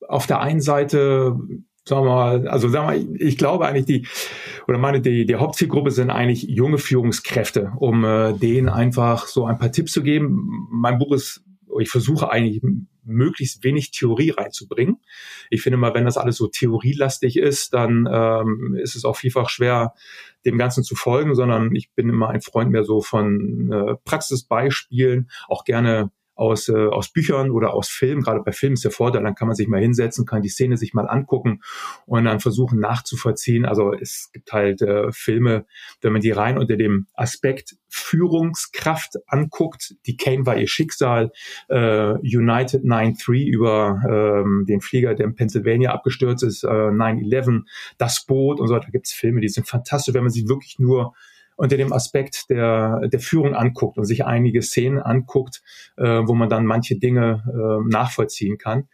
[0.08, 1.38] auf der einen Seite,
[1.86, 4.08] sagen wir mal, also sagen wir, ich glaube eigentlich die,
[4.68, 9.58] oder meine, die, die Hauptzielgruppe sind eigentlich junge Führungskräfte, um äh, denen einfach so ein
[9.58, 10.68] paar Tipps zu geben.
[10.72, 11.44] Mein Buch ist,
[11.80, 12.62] ich versuche eigentlich
[13.04, 14.98] möglichst wenig Theorie reinzubringen.
[15.50, 19.50] Ich finde mal, wenn das alles so theorielastig ist, dann ähm, ist es auch vielfach
[19.50, 19.94] schwer,
[20.46, 25.30] dem Ganzen zu folgen, sondern ich bin immer ein Freund mehr so von äh, Praxisbeispielen,
[25.48, 28.21] auch gerne aus, äh, aus Büchern oder aus Filmen.
[28.21, 30.78] Gerade bei Filmen ist der Vorteil, dann kann man sich mal hinsetzen, kann die Szene
[30.78, 31.62] sich mal angucken
[32.06, 33.65] und dann versuchen nachzuvollziehen.
[33.65, 35.65] Also es gibt halt äh, Filme,
[36.02, 39.95] wenn man die rein unter dem Aspekt Führungskraft anguckt.
[40.06, 41.32] Die Kane war ihr Schicksal.
[41.67, 47.63] Äh, United 9-3 über ähm, den Flieger, der in Pennsylvania abgestürzt ist, äh, 9-11,
[47.97, 48.86] das Boot und so weiter.
[48.86, 51.13] Da gibt es Filme, die sind fantastisch, wenn man sie wirklich nur
[51.60, 55.62] unter dem Aspekt der, der Führung anguckt und sich einige Szenen anguckt,
[55.98, 58.88] äh, wo man dann manche Dinge äh, nachvollziehen kann.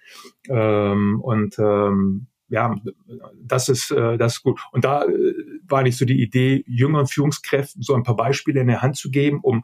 [0.49, 2.75] Ähm, und ähm, ja,
[3.39, 4.59] das ist, äh, das ist gut.
[4.71, 5.33] Und da äh,
[5.67, 9.11] war nicht so die Idee, jüngeren Führungskräften so ein paar Beispiele in der Hand zu
[9.11, 9.63] geben, um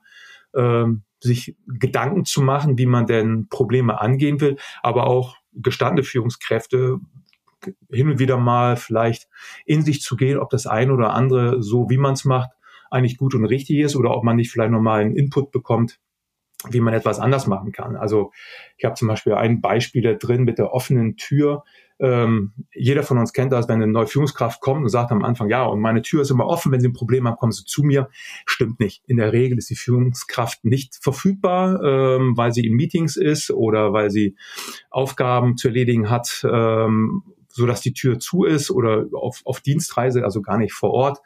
[0.56, 7.00] ähm, sich Gedanken zu machen, wie man denn Probleme angehen will, aber auch gestandene Führungskräfte
[7.92, 9.28] hin und wieder mal vielleicht
[9.66, 12.52] in sich zu gehen, ob das eine oder andere so, wie man es macht,
[12.92, 16.00] eigentlich gut und richtig ist oder ob man nicht vielleicht nochmal einen Input bekommt,
[16.70, 17.96] wie man etwas anders machen kann.
[17.96, 18.32] Also
[18.78, 21.64] ich habe zum Beispiel ein Beispiel da drin mit der offenen Tür.
[22.00, 25.50] Ähm, jeder von uns kennt das, wenn eine neue Führungskraft kommt und sagt am Anfang,
[25.50, 27.84] ja, und meine Tür ist immer offen, wenn Sie ein Problem haben, kommen Sie zu
[27.84, 28.10] mir.
[28.46, 29.04] Stimmt nicht.
[29.08, 33.94] In der Regel ist die Führungskraft nicht verfügbar, ähm, weil sie in Meetings ist oder
[33.94, 34.36] weil sie
[34.90, 40.24] Aufgaben zu erledigen hat, ähm, so dass die Tür zu ist oder auf, auf Dienstreise,
[40.24, 41.20] also gar nicht vor Ort.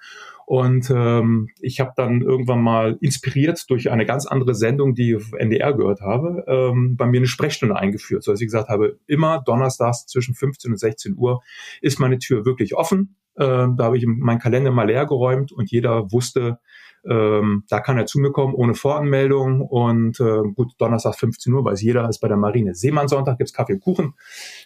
[0.45, 5.15] Und ähm, ich habe dann irgendwann mal inspiriert durch eine ganz andere Sendung, die ich
[5.15, 8.99] auf NDR gehört habe, ähm, bei mir eine Sprechstunde eingeführt, so dass ich gesagt habe,
[9.07, 11.41] immer donnerstags zwischen 15 und 16 Uhr
[11.81, 13.15] ist meine Tür wirklich offen.
[13.37, 16.59] Ähm, da habe ich meinen Kalender mal leer geräumt und jeder wusste,
[17.09, 21.63] ähm, da kann er zu mir kommen ohne Voranmeldung und äh, gut, Donnerstag 15 Uhr,
[21.63, 22.75] weiß jeder, ist bei der Marine.
[22.75, 24.13] Seemannssonntag gibt's Kaffee und Kuchen.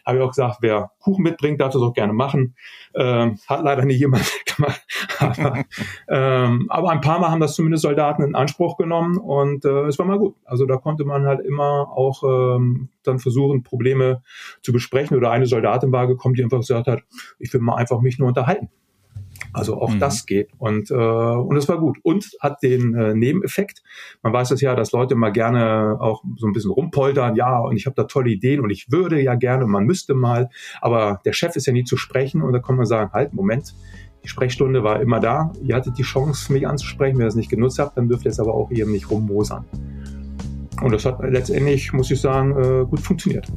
[0.06, 2.56] Habe ich auch gesagt, wer Kuchen mitbringt, darf das auch gerne machen.
[2.96, 4.24] Ähm, hat leider nicht jemand
[4.56, 4.82] gemacht.
[5.20, 5.64] aber,
[6.08, 10.00] ähm, aber ein paar Mal haben das zumindest Soldaten in Anspruch genommen und äh, es
[10.00, 10.36] war mal gut.
[10.46, 14.22] Also da konnte man halt immer auch ähm, dann versuchen, Probleme
[14.62, 15.18] zu besprechen.
[15.18, 17.02] Oder eine Soldatin war gekommen, die einfach gesagt hat,
[17.38, 18.70] ich will mal einfach mich nur unterhalten.
[19.54, 20.00] Also auch mhm.
[20.00, 23.82] das geht und äh, und es war gut und hat den äh, Nebeneffekt.
[24.22, 27.76] Man weiß es ja, dass Leute mal gerne auch so ein bisschen rumpoltern, ja und
[27.76, 30.50] ich habe da tolle Ideen und ich würde ja gerne, man müsste mal,
[30.82, 33.74] aber der Chef ist ja nie zu sprechen und da kann man sagen, halt Moment,
[34.24, 37.50] die Sprechstunde war immer da, ihr hattet die Chance mich anzusprechen, wenn ihr es nicht
[37.50, 39.66] genutzt habt, dann dürft ihr es aber auch eben nicht rummosern.
[40.82, 43.48] Und das hat letztendlich, muss ich sagen, äh, gut funktioniert.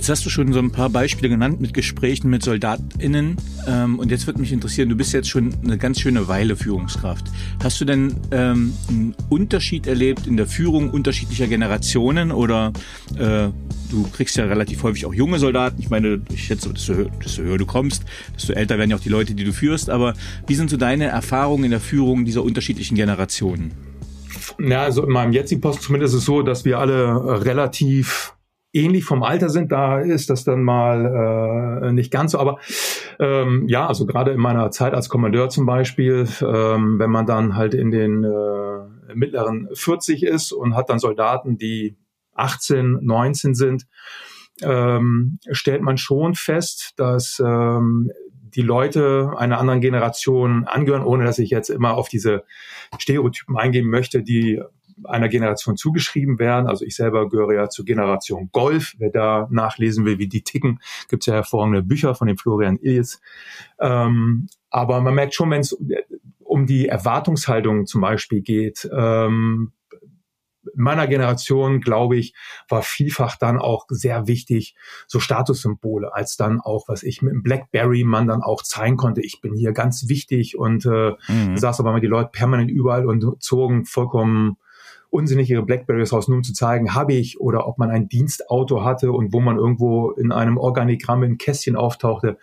[0.00, 3.36] Jetzt hast du schon so ein paar Beispiele genannt mit Gesprächen mit SoldatInnen.
[3.68, 7.26] Ähm, und jetzt würde mich interessieren, du bist jetzt schon eine ganz schöne Weile Führungskraft.
[7.62, 12.72] Hast du denn ähm, einen Unterschied erlebt in der Führung unterschiedlicher Generationen oder
[13.18, 13.48] äh,
[13.90, 15.78] du kriegst ja relativ häufig auch junge Soldaten.
[15.78, 18.02] Ich meine, ich schätze, desto höher, desto höher du kommst,
[18.34, 19.90] desto älter werden ja auch die Leute, die du führst.
[19.90, 20.14] Aber
[20.46, 23.72] wie sind so deine Erfahrungen in der Führung dieser unterschiedlichen Generationen?
[24.58, 28.32] Ja, also in meinem jetzigen Post zumindest ist es so, dass wir alle relativ
[28.72, 32.38] ähnlich vom Alter sind, da ist das dann mal äh, nicht ganz so.
[32.38, 32.58] Aber
[33.18, 37.56] ähm, ja, also gerade in meiner Zeit als Kommandeur zum Beispiel, ähm, wenn man dann
[37.56, 41.96] halt in den äh, mittleren 40 ist und hat dann Soldaten, die
[42.34, 43.86] 18, 19 sind,
[44.62, 48.10] ähm, stellt man schon fest, dass ähm,
[48.54, 52.44] die Leute einer anderen Generation angehören, ohne dass ich jetzt immer auf diese
[52.98, 54.60] Stereotypen eingehen möchte, die
[55.04, 56.66] einer Generation zugeschrieben werden.
[56.66, 58.94] Also ich selber gehöre ja zur Generation Golf.
[58.98, 62.78] Wer da nachlesen will, wie die ticken, gibt es ja hervorragende Bücher von dem Florian
[62.78, 63.20] Illis.
[63.78, 65.76] Ähm, aber man merkt schon, wenn es
[66.40, 69.72] um die Erwartungshaltung zum Beispiel geht, ähm,
[70.74, 72.34] meiner Generation, glaube ich,
[72.68, 74.74] war vielfach dann auch sehr wichtig,
[75.06, 79.22] so Statussymbole, als dann auch, was ich mit dem Blackberry man dann auch zeigen konnte,
[79.22, 81.56] ich bin hier ganz wichtig und äh, mhm.
[81.56, 84.56] saß aber mal die Leute permanent überall und zogen vollkommen
[85.10, 88.84] unsinnig ihre Blackberries raus, nur um zu zeigen, habe ich oder ob man ein Dienstauto
[88.84, 92.38] hatte und wo man irgendwo in einem Organigramm in Kästchen auftauchte.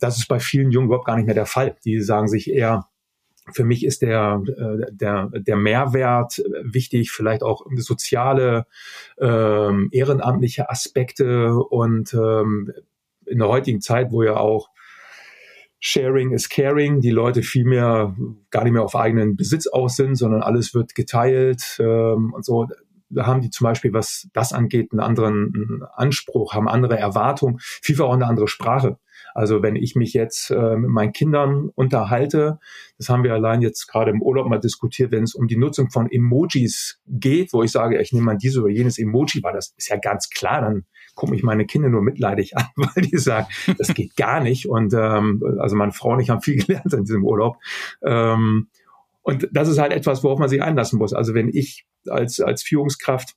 [0.00, 1.76] Das ist bei vielen Jungen überhaupt gar nicht mehr der Fall.
[1.84, 2.88] Die sagen sich eher,
[3.52, 8.66] für mich ist der, äh, der, der Mehrwert wichtig, vielleicht auch soziale,
[9.20, 12.72] ähm, ehrenamtliche Aspekte und ähm,
[13.26, 14.70] in der heutigen Zeit, wo ja auch
[15.88, 18.16] Sharing is Caring, die Leute viel mehr
[18.50, 22.66] gar nicht mehr auf eigenen Besitz aus sind, sondern alles wird geteilt ähm, und so.
[23.08, 28.06] Da haben die zum Beispiel, was das angeht, einen anderen Anspruch, haben andere Erwartungen, vielfach
[28.06, 28.98] auch eine andere Sprache.
[29.36, 32.58] Also wenn ich mich jetzt äh, mit meinen Kindern unterhalte,
[32.96, 35.90] das haben wir allein jetzt gerade im Urlaub mal diskutiert, wenn es um die Nutzung
[35.90, 39.74] von Emojis geht, wo ich sage, ich nehme mal dieses oder jenes Emoji, weil das
[39.76, 43.46] ist ja ganz klar, dann gucken mich meine Kinder nur mitleidig an, weil die sagen,
[43.76, 44.70] das geht gar nicht.
[44.70, 47.58] Und ähm, also meine Frau und ich haben viel gelernt in diesem Urlaub.
[48.02, 48.68] Ähm,
[49.20, 51.12] und das ist halt etwas, worauf man sich einlassen muss.
[51.12, 53.34] Also wenn ich als, als Führungskraft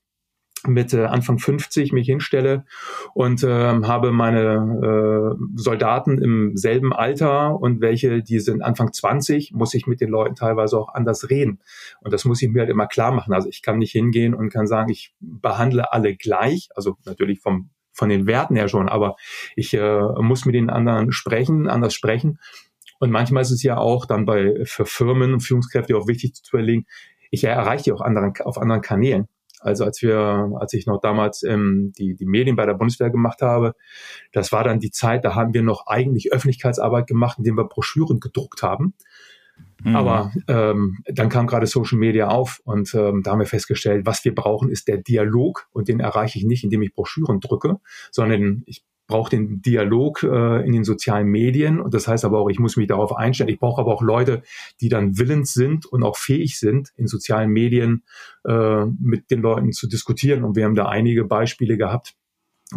[0.68, 2.66] mit äh, Anfang 50 mich hinstelle
[3.14, 3.48] und äh,
[3.84, 9.88] habe meine äh, Soldaten im selben Alter und welche, die sind Anfang 20, muss ich
[9.88, 11.60] mit den Leuten teilweise auch anders reden.
[12.02, 13.34] Und das muss ich mir halt immer klar machen.
[13.34, 17.70] Also ich kann nicht hingehen und kann sagen, ich behandle alle gleich, also natürlich vom
[17.92, 19.18] von den Werten her schon, aber
[19.58, 22.40] ich äh, muss mit den anderen sprechen, anders sprechen.
[23.00, 26.56] Und manchmal ist es ja auch dann bei für Firmen und Führungskräfte auch wichtig zu
[26.56, 26.86] überlegen,
[27.30, 29.28] ich erreiche die auch anderen, auf anderen Kanälen.
[29.60, 33.42] Also als wir, als ich noch damals ähm, die, die Medien bei der Bundeswehr gemacht
[33.42, 33.76] habe,
[34.32, 38.20] das war dann die Zeit, da haben wir noch eigentlich Öffentlichkeitsarbeit gemacht, indem wir Broschüren
[38.20, 38.94] gedruckt haben.
[39.84, 39.96] Mhm.
[39.96, 44.24] Aber ähm, dann kam gerade Social Media auf und ähm, da haben wir festgestellt, was
[44.26, 47.78] wir brauchen, ist der Dialog und den erreiche ich nicht, indem ich Broschüren drücke,
[48.12, 52.50] sondern ich brauche den Dialog äh, in den sozialen Medien und das heißt aber auch,
[52.50, 53.50] ich muss mich darauf einstellen.
[53.50, 54.44] Ich brauche aber auch Leute,
[54.80, 58.04] die dann willens sind und auch fähig sind, in sozialen Medien
[58.46, 60.46] äh, mit den Leuten zu diskutieren.
[60.46, 62.16] Und wir haben da einige Beispiele gehabt,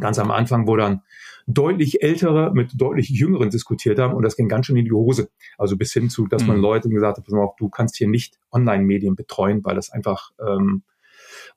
[0.01, 1.03] ganz am Anfang, wo dann
[1.47, 5.29] deutlich ältere mit deutlich jüngeren diskutiert haben und das ging ganz schön in die Hose.
[5.59, 6.62] Also bis hin zu, dass man mhm.
[6.62, 10.31] Leute gesagt hat, pass mal auf, du kannst hier nicht Online-Medien betreuen, weil das einfach
[10.40, 10.83] ähm,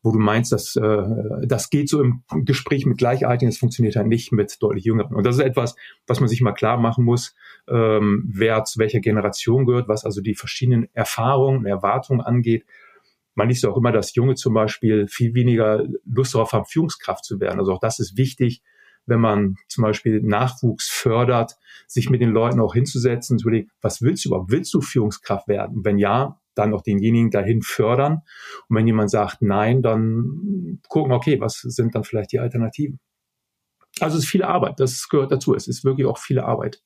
[0.05, 1.03] wo du meinst, dass äh,
[1.47, 5.15] das geht so im Gespräch mit Gleichaltrigen, das funktioniert halt nicht mit deutlich Jüngeren.
[5.15, 7.35] Und das ist etwas, was man sich mal klar machen muss,
[7.67, 12.65] ähm, wer zu welcher Generation gehört, was also die verschiedenen Erfahrungen und Erwartungen angeht.
[13.33, 17.39] Man liest auch immer, dass Junge zum Beispiel viel weniger Lust darauf haben, Führungskraft zu
[17.39, 17.59] werden.
[17.59, 18.61] Also auch das ist wichtig,
[19.07, 24.03] wenn man zum Beispiel Nachwuchs fördert, sich mit den Leuten auch hinzusetzen, zu überlegen, was
[24.03, 24.51] willst du überhaupt?
[24.51, 25.83] Willst du Führungskraft werden?
[25.83, 28.21] Wenn ja, dann auch denjenigen dahin fördern.
[28.67, 32.99] Und wenn jemand sagt nein, dann gucken, okay, was sind dann vielleicht die Alternativen?
[33.99, 35.55] Also es ist viel Arbeit, das gehört dazu.
[35.55, 36.81] Es ist wirklich auch viel Arbeit.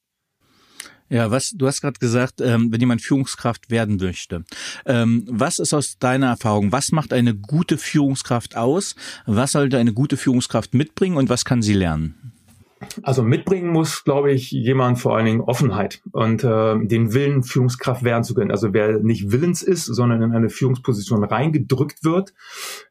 [1.09, 4.43] Ja, was du hast gerade gesagt, ähm, wenn jemand Führungskraft werden möchte.
[4.85, 6.71] Ähm, was ist aus deiner Erfahrung?
[6.71, 8.95] Was macht eine gute Führungskraft aus?
[9.25, 12.33] Was sollte eine gute Führungskraft mitbringen und was kann sie lernen?
[13.03, 18.03] Also mitbringen muss, glaube ich, jemand vor allen Dingen Offenheit und äh, den Willen, Führungskraft
[18.03, 18.51] werden zu können.
[18.51, 22.33] Also wer nicht willens ist, sondern in eine Führungsposition reingedrückt wird.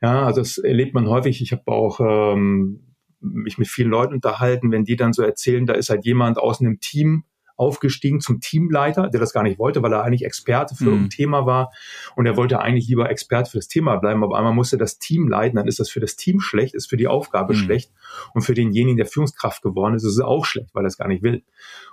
[0.03, 1.40] Ja, also das erlebt man häufig.
[1.40, 5.74] Ich habe auch ähm, mich mit vielen Leuten unterhalten, wenn die dann so erzählen, da
[5.74, 7.24] ist halt jemand aus einem Team
[7.59, 11.05] aufgestiegen zum Teamleiter, der das gar nicht wollte, weil er eigentlich Experte für mhm.
[11.05, 11.73] ein Thema war
[12.14, 15.29] und er wollte eigentlich lieber Experte für das Thema bleiben, aber einmal musste das Team
[15.29, 17.59] leiten, dann ist das für das Team schlecht, ist für die Aufgabe mhm.
[17.59, 17.92] schlecht
[18.33, 21.09] und für denjenigen, der Führungskraft geworden ist, ist es auch schlecht, weil er es gar
[21.09, 21.42] nicht will.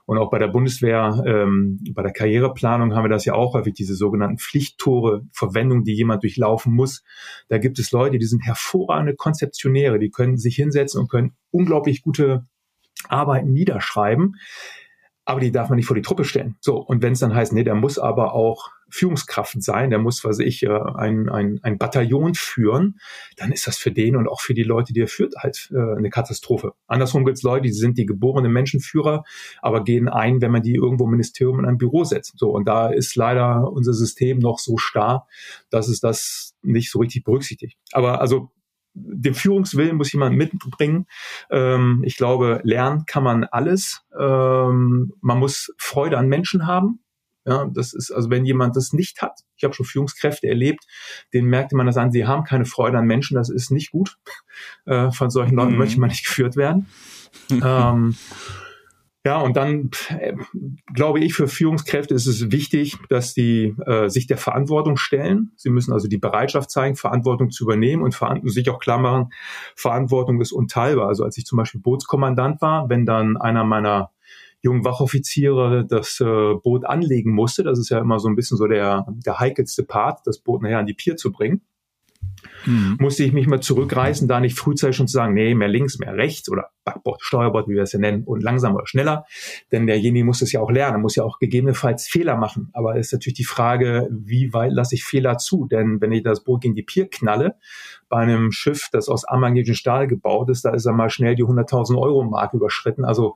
[0.06, 3.74] Und auch bei der Bundeswehr, ähm, bei der Karriereplanung haben wir das ja auch häufig,
[3.74, 7.04] diese sogenannten Pflichttore, Verwendung, die jemand durchlaufen muss.
[7.50, 12.04] Da gibt es Leute, die sind hervorragende Konzeptionäre, die können sich hinsetzen und können unglaublich
[12.04, 12.46] gute
[13.10, 14.36] Arbeiten niederschreiben
[15.26, 16.56] aber die darf man nicht vor die Truppe stellen.
[16.62, 20.24] So, und wenn es dann heißt, nee, der muss aber auch Führungskraft sein, der muss,
[20.24, 23.00] was ich, äh, ein, ein, ein Bataillon führen,
[23.36, 25.98] dann ist das für den und auch für die Leute, die er führt, halt äh,
[25.98, 26.74] eine Katastrophe.
[26.88, 29.24] Andersrum gibt es Leute, die sind die geborenen Menschenführer,
[29.62, 32.38] aber gehen ein, wenn man die irgendwo im Ministerium in ein Büro setzt.
[32.38, 35.28] So, und da ist leider unser System noch so starr,
[35.72, 37.78] dass es das nicht so richtig berücksichtigt.
[37.92, 38.52] Aber also
[38.96, 41.06] den Führungswillen muss jemand mitbringen.
[41.50, 44.02] Ähm, ich glaube, lernen kann man alles.
[44.18, 47.00] Ähm, man muss Freude an Menschen haben.
[47.48, 50.84] Ja, das ist, also wenn jemand das nicht hat, ich habe schon Führungskräfte erlebt,
[51.32, 54.18] denen merkte man das an, sie haben keine Freude an Menschen, das ist nicht gut.
[54.86, 55.80] Äh, von solchen Leuten mhm.
[55.80, 56.88] möchte man nicht geführt werden.
[57.52, 58.16] ähm,
[59.26, 60.34] ja, und dann äh,
[60.94, 65.52] glaube ich, für Führungskräfte ist es wichtig, dass die äh, sich der Verantwortung stellen.
[65.56, 69.32] Sie müssen also die Bereitschaft zeigen, Verantwortung zu übernehmen und sich auch klar machen,
[69.76, 71.08] Verantwortung ist unteilbar.
[71.08, 74.12] Also als ich zum Beispiel Bootskommandant war, wenn dann einer meiner
[74.62, 78.68] jungen Wachoffiziere das äh, Boot anlegen musste, das ist ja immer so ein bisschen so
[78.68, 81.62] der, der heikelste Part, das Boot nachher an die Pier zu bringen
[82.66, 82.98] mhm.
[83.00, 86.16] musste ich mich mal zurückreißen, da nicht frühzeitig schon zu sagen, nee, mehr links, mehr
[86.16, 89.26] rechts oder Backbord, Steuerbord, wie wir es ja nennen, und langsamer oder schneller.
[89.72, 92.70] Denn derjenige muss es ja auch lernen, muss ja auch gegebenenfalls Fehler machen.
[92.74, 95.66] Aber es ist natürlich die Frage, wie weit lasse ich Fehler zu?
[95.66, 97.56] Denn wenn ich das Boot gegen die Pier knalle,
[98.08, 101.44] bei einem Schiff, das aus amagnetischem Stahl gebaut ist, da ist er mal schnell die
[101.44, 103.04] 100.000 Euro Marke überschritten.
[103.04, 103.36] Also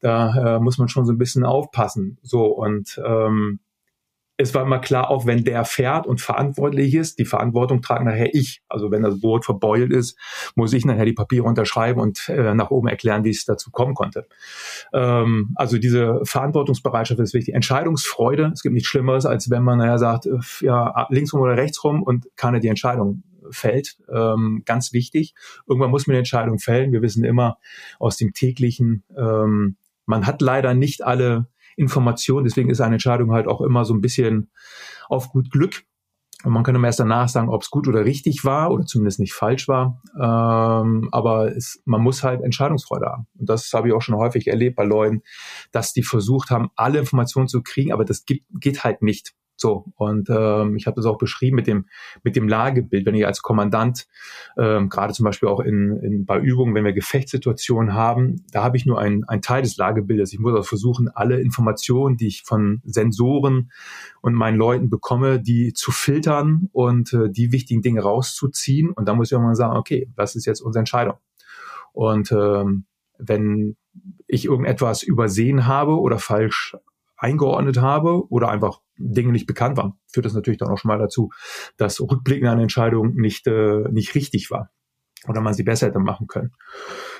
[0.00, 2.18] da äh, muss man schon so ein bisschen aufpassen.
[2.22, 3.60] So und ähm,
[4.40, 8.34] es war immer klar, auch wenn der fährt und verantwortlich ist, die Verantwortung trage nachher
[8.34, 8.62] ich.
[8.68, 10.18] Also wenn das Boot verbeult ist,
[10.54, 13.94] muss ich nachher die Papiere unterschreiben und äh, nach oben erklären, wie es dazu kommen
[13.94, 14.26] konnte.
[14.94, 17.54] Ähm, also diese Verantwortungsbereitschaft ist wichtig.
[17.54, 21.56] Entscheidungsfreude, es gibt nichts Schlimmeres, als wenn man nachher sagt, äh, ja, links rum oder
[21.56, 23.98] rechts rum und keiner die Entscheidung fällt.
[24.10, 25.34] Ähm, ganz wichtig.
[25.66, 26.92] Irgendwann muss man die Entscheidung fällen.
[26.92, 27.58] Wir wissen immer
[27.98, 29.76] aus dem täglichen, ähm,
[30.06, 31.46] man hat leider nicht alle
[31.80, 32.44] Information.
[32.44, 34.50] Deswegen ist eine Entscheidung halt auch immer so ein bisschen
[35.08, 35.82] auf gut Glück.
[36.42, 39.34] Und man könnte erst danach sagen, ob es gut oder richtig war oder zumindest nicht
[39.34, 40.00] falsch war.
[40.18, 43.26] Ähm, aber es, man muss halt Entscheidungsfreude haben.
[43.38, 45.22] Und das habe ich auch schon häufig erlebt bei Leuten,
[45.70, 49.34] dass die versucht haben, alle Informationen zu kriegen, aber das geht, geht halt nicht.
[49.60, 51.84] So, und ähm, ich habe das auch beschrieben mit dem,
[52.22, 54.06] mit dem Lagebild, wenn ich als Kommandant,
[54.56, 58.78] ähm, gerade zum Beispiel auch in, in, bei Übungen, wenn wir Gefechtssituationen haben, da habe
[58.78, 60.32] ich nur einen Teil des Lagebildes.
[60.32, 63.70] Ich muss auch versuchen, alle Informationen, die ich von Sensoren
[64.22, 68.88] und meinen Leuten bekomme, die zu filtern und äh, die wichtigen Dinge rauszuziehen.
[68.88, 71.16] Und da muss ich irgendwann sagen, okay, was ist jetzt unsere Entscheidung?
[71.92, 72.86] Und ähm,
[73.18, 73.76] wenn
[74.26, 76.76] ich irgendetwas übersehen habe oder falsch
[77.20, 80.98] eingeordnet habe oder einfach Dinge nicht bekannt waren, führt das natürlich dann auch schon mal
[80.98, 81.30] dazu,
[81.76, 84.70] dass rückblickend eine Entscheidung nicht, äh, nicht richtig war
[85.28, 86.52] oder man sie besser hätte machen können.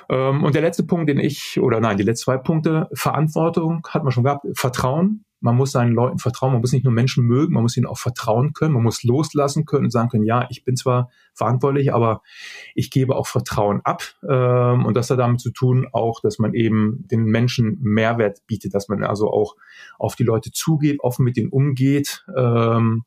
[0.09, 4.03] Ähm, und der letzte Punkt, den ich, oder nein, die letzten zwei Punkte, Verantwortung hat
[4.03, 5.23] man schon gehabt, Vertrauen.
[5.41, 7.97] Man muss seinen Leuten vertrauen, man muss nicht nur Menschen mögen, man muss ihnen auch
[7.97, 12.21] vertrauen können, man muss loslassen können und sagen können, ja, ich bin zwar verantwortlich, aber
[12.75, 14.03] ich gebe auch Vertrauen ab.
[14.27, 18.73] Ähm, und das hat damit zu tun auch, dass man eben den Menschen Mehrwert bietet,
[18.73, 19.55] dass man also auch
[19.97, 23.03] auf die Leute zugeht, offen mit ihnen umgeht, ähm,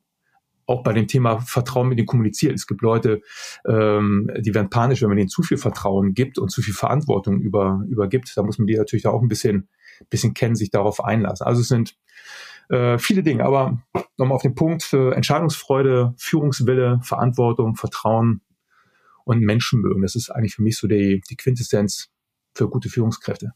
[0.66, 2.54] auch bei dem Thema Vertrauen mit denen kommuniziert.
[2.54, 3.20] Es gibt Leute,
[3.66, 7.40] ähm, die werden panisch, wenn man ihnen zu viel Vertrauen gibt und zu viel Verantwortung
[7.40, 8.32] über, übergibt.
[8.36, 9.68] Da muss man die natürlich auch ein bisschen,
[10.10, 11.46] bisschen kennen, sich darauf einlassen.
[11.46, 11.96] Also es sind
[12.70, 13.82] äh, viele Dinge, aber
[14.16, 18.40] nochmal auf den Punkt, äh, Entscheidungsfreude, Führungswille, Verantwortung, Vertrauen
[19.24, 20.02] und Menschenmögen.
[20.02, 22.10] Das ist eigentlich für mich so die, die Quintessenz
[22.54, 23.52] für gute Führungskräfte.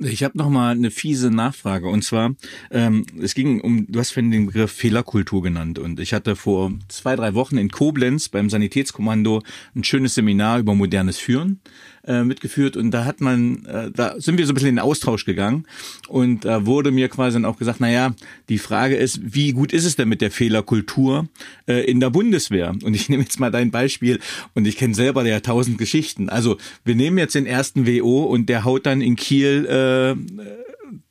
[0.00, 1.88] Ich habe noch mal eine fiese Nachfrage.
[1.88, 2.34] Und zwar
[2.70, 5.78] ähm, es ging um du hast vorhin den Begriff Fehlerkultur genannt.
[5.78, 9.42] Und ich hatte vor zwei drei Wochen in Koblenz beim Sanitätskommando
[9.74, 11.60] ein schönes Seminar über modernes Führen
[12.06, 14.84] äh, mitgeführt und da hat man, äh, da sind wir so ein bisschen in den
[14.84, 15.66] Austausch gegangen
[16.08, 18.14] und da wurde mir quasi dann auch gesagt, na ja,
[18.48, 21.28] die Frage ist, wie gut ist es denn mit der Fehlerkultur
[21.66, 22.74] äh, in der Bundeswehr?
[22.82, 24.18] Und ich nehme jetzt mal dein Beispiel
[24.54, 26.28] und ich kenne selber ja tausend Geschichten.
[26.28, 30.14] Also wir nehmen jetzt den ersten WO und der haut dann in Kiel äh,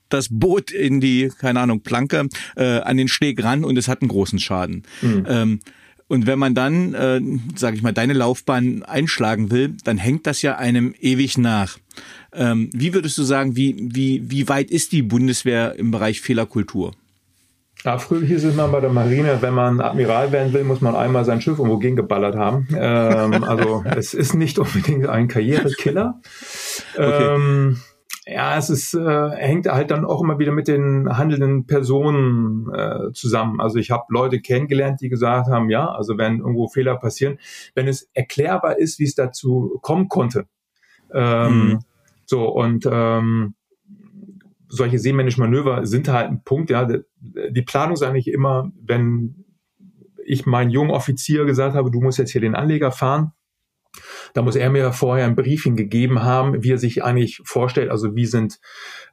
[0.09, 4.01] das Boot in die, keine Ahnung, Planke äh, an den Steg ran und es hat
[4.01, 4.83] einen großen Schaden.
[5.01, 5.25] Mhm.
[5.27, 5.59] Ähm,
[6.07, 7.19] und wenn man dann, äh,
[7.55, 11.77] sage ich mal, deine Laufbahn einschlagen will, dann hängt das ja einem ewig nach.
[12.33, 16.93] Ähm, wie würdest du sagen, wie, wie, wie weit ist die Bundeswehr im Bereich Fehlerkultur?
[17.83, 20.95] Ja, früher hieß es mal bei der Marine, wenn man Admiral werden will, muss man
[20.95, 22.67] einmal sein Schiff irgendwo gegengeballert haben.
[22.75, 26.19] Ähm, also es ist nicht unbedingt ein Karrierekiller.
[26.95, 27.35] Okay.
[27.35, 27.79] Ähm,
[28.29, 33.13] ja, es ist, äh, hängt halt dann auch immer wieder mit den handelnden Personen äh,
[33.13, 33.61] zusammen.
[33.61, 37.39] Also ich habe Leute kennengelernt, die gesagt haben, ja, also wenn irgendwo Fehler passieren,
[37.73, 40.45] wenn es erklärbar ist, wie es dazu kommen konnte.
[41.13, 41.79] Ähm, mhm.
[42.25, 43.55] So, und ähm,
[44.67, 46.85] solche seemännischen Manöver sind halt ein Punkt, ja.
[46.85, 49.45] Die Planung ist eigentlich immer, wenn
[50.25, 53.31] ich meinen jungen Offizier gesagt habe, du musst jetzt hier den Anleger fahren,
[54.33, 58.15] da muss er mir vorher ein Briefing gegeben haben, wie er sich eigentlich vorstellt, also
[58.15, 58.59] wie sind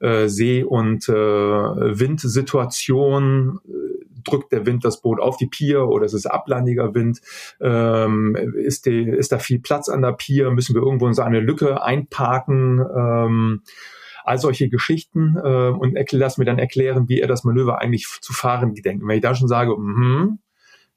[0.00, 3.94] äh, See- und äh, Windsituationen, äh,
[4.24, 7.20] drückt der Wind das Boot auf die Pier oder ist es ablandiger Wind?
[7.60, 10.50] Ähm, ist, die, ist da viel Platz an der Pier?
[10.50, 12.80] Müssen wir irgendwo in so eine Lücke einparken?
[12.80, 13.62] Ähm,
[14.24, 18.32] all solche Geschichten äh, und lass mir dann erklären, wie er das Manöver eigentlich zu
[18.32, 19.06] fahren gedenkt.
[19.06, 20.38] Wenn ich da schon sage, mm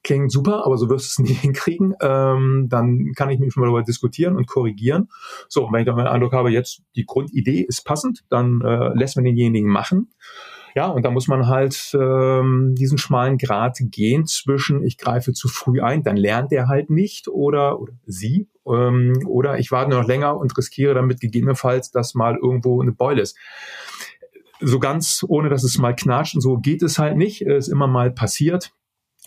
[0.03, 3.61] klingt super, aber so wirst du es nie hinkriegen, ähm, dann kann ich mich schon
[3.61, 5.09] mal darüber diskutieren und korrigieren.
[5.49, 8.93] So, und wenn ich dann den Eindruck habe, jetzt die Grundidee ist passend, dann äh,
[8.93, 10.13] lässt man denjenigen machen.
[10.75, 15.47] Ja, und da muss man halt ähm, diesen schmalen Grat gehen zwischen, ich greife zu
[15.47, 20.07] früh ein, dann lernt er halt nicht oder, oder sie, ähm, oder ich warte noch
[20.07, 23.35] länger und riskiere damit gegebenenfalls, dass mal irgendwo eine Beule ist
[24.59, 27.41] so ganz ohne dass es mal knatscht und so geht es halt nicht.
[27.41, 28.71] Ist immer mal passiert.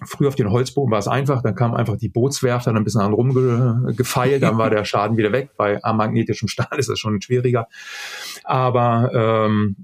[0.04, 3.02] Früher auf den Holzbogen war es einfach, dann kam einfach die Bootswerft dann ein bisschen
[3.02, 5.50] an rumgefeilt, dann war der Schaden wieder weg.
[5.56, 7.68] Bei magnetischem Stahl ist das schon schwieriger.
[8.44, 9.76] Aber ähm,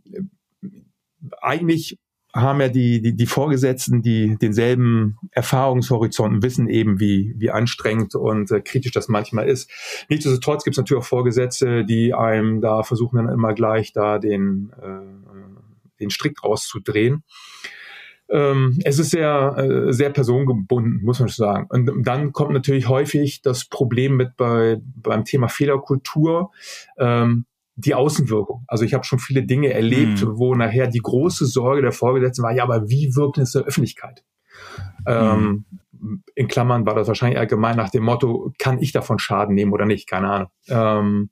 [1.41, 1.99] eigentlich
[2.37, 8.51] haben ja die, die, die Vorgesetzten, die denselben Erfahrungshorizont wissen eben, wie, wie anstrengend und
[8.51, 9.71] äh, kritisch das manchmal ist.
[10.11, 14.71] Nichtsdestotrotz gibt es natürlich auch Vorgesetzte, die einem da versuchen dann immer gleich da den,
[14.81, 17.25] äh, den Strick rauszudrehen.
[18.29, 21.67] Ähm, es ist sehr, äh, sehr personengebunden, muss man schon sagen.
[21.69, 26.51] Und dann kommt natürlich häufig das Problem mit bei, beim Thema Fehlerkultur.
[26.99, 27.47] Ähm,
[27.77, 28.65] die Außenwirkung.
[28.67, 30.39] Also ich habe schon viele Dinge erlebt, mhm.
[30.39, 34.25] wo nachher die große Sorge der Vorgesetzten war, ja, aber wie wirkt es der Öffentlichkeit?
[35.01, 35.05] Mhm.
[35.07, 35.65] Ähm,
[36.35, 39.87] in Klammern war das wahrscheinlich allgemein nach dem Motto, kann ich davon Schaden nehmen oder
[39.87, 40.09] nicht?
[40.09, 40.49] Keine Ahnung.
[40.69, 41.31] Ähm,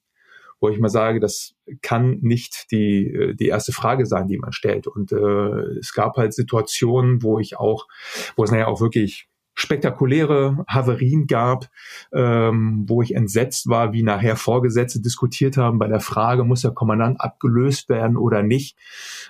[0.65, 4.53] wo ich mal sage, das kann nicht die, äh, die erste Frage sein, die man
[4.53, 4.87] stellt.
[4.87, 7.87] Und äh, es gab halt Situationen, wo ich auch,
[8.35, 11.69] wo es nachher auch wirklich spektakuläre Haverien gab,
[12.13, 16.73] ähm, wo ich entsetzt war, wie nachher Vorgesetzte diskutiert haben bei der Frage, muss der
[16.73, 18.77] Kommandant abgelöst werden oder nicht,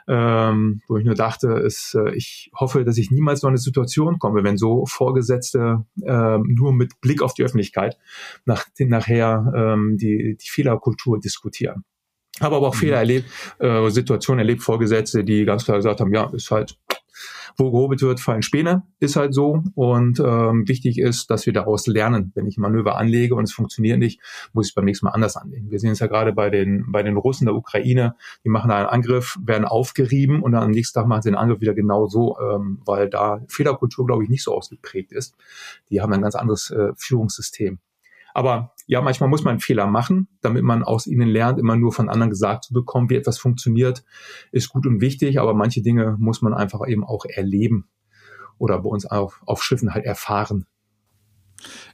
[0.08, 3.58] ähm, wo ich nur dachte, es, äh, ich hoffe, dass ich niemals noch in eine
[3.58, 7.98] Situation komme, wenn so Vorgesetzte äh, nur mit Blick auf die Öffentlichkeit
[8.44, 11.84] nach, nachher ähm, die, die Fehlerkultur diskutieren.
[12.40, 12.78] Habe aber auch mhm.
[12.78, 13.26] Fehler erlebt,
[13.58, 16.76] äh, Situationen erlebt, Vorgesetzte, die ganz klar gesagt haben, ja, ist halt
[17.56, 19.62] wo gehobelt wird, fallen Späne, ist halt so.
[19.74, 22.32] Und ähm, wichtig ist, dass wir daraus lernen.
[22.34, 24.20] Wenn ich ein Manöver anlege und es funktioniert nicht,
[24.52, 25.70] muss ich es beim nächsten Mal anders anlegen.
[25.70, 28.86] Wir sehen es ja gerade bei den, bei den Russen der Ukraine, die machen einen
[28.86, 32.36] Angriff, werden aufgerieben und dann am nächsten Tag machen sie den Angriff wieder genau so,
[32.38, 35.34] ähm, weil da Fehlerkultur, glaube ich, nicht so ausgeprägt ist.
[35.90, 37.78] Die haben ein ganz anderes äh, Führungssystem.
[38.34, 41.58] Aber ja, manchmal muss man Fehler machen, damit man aus ihnen lernt.
[41.58, 44.04] Immer nur von anderen gesagt zu bekommen, wie etwas funktioniert,
[44.52, 45.40] ist gut und wichtig.
[45.40, 47.88] Aber manche Dinge muss man einfach eben auch erleben
[48.58, 50.66] oder bei uns auf, auf Schiffen halt erfahren.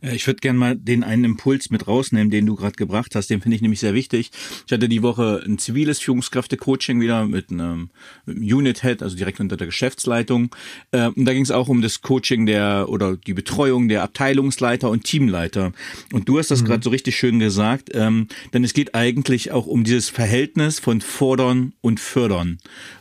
[0.03, 3.31] Äh, ich würde gerne mal den einen Impuls mit rausnehmen, den du gerade gebracht hast.
[3.31, 4.31] Den finde ich nämlich sehr wichtig.
[4.67, 7.91] Ich hatte die Woche ein ziviles Führungskräfte-Coaching wieder mit einem,
[8.27, 10.55] mit einem Unit-Head, also direkt unter der Geschäftsleitung.
[10.93, 14.91] Äh, und da ging es auch um das Coaching der oder die Betreuung der Abteilungsleiter
[14.91, 15.73] und Teamleiter.
[16.13, 16.67] Und du hast das mhm.
[16.67, 21.01] gerade so richtig schön gesagt, ähm, denn es geht eigentlich auch um dieses Verhältnis von
[21.01, 22.59] fordern und fördern.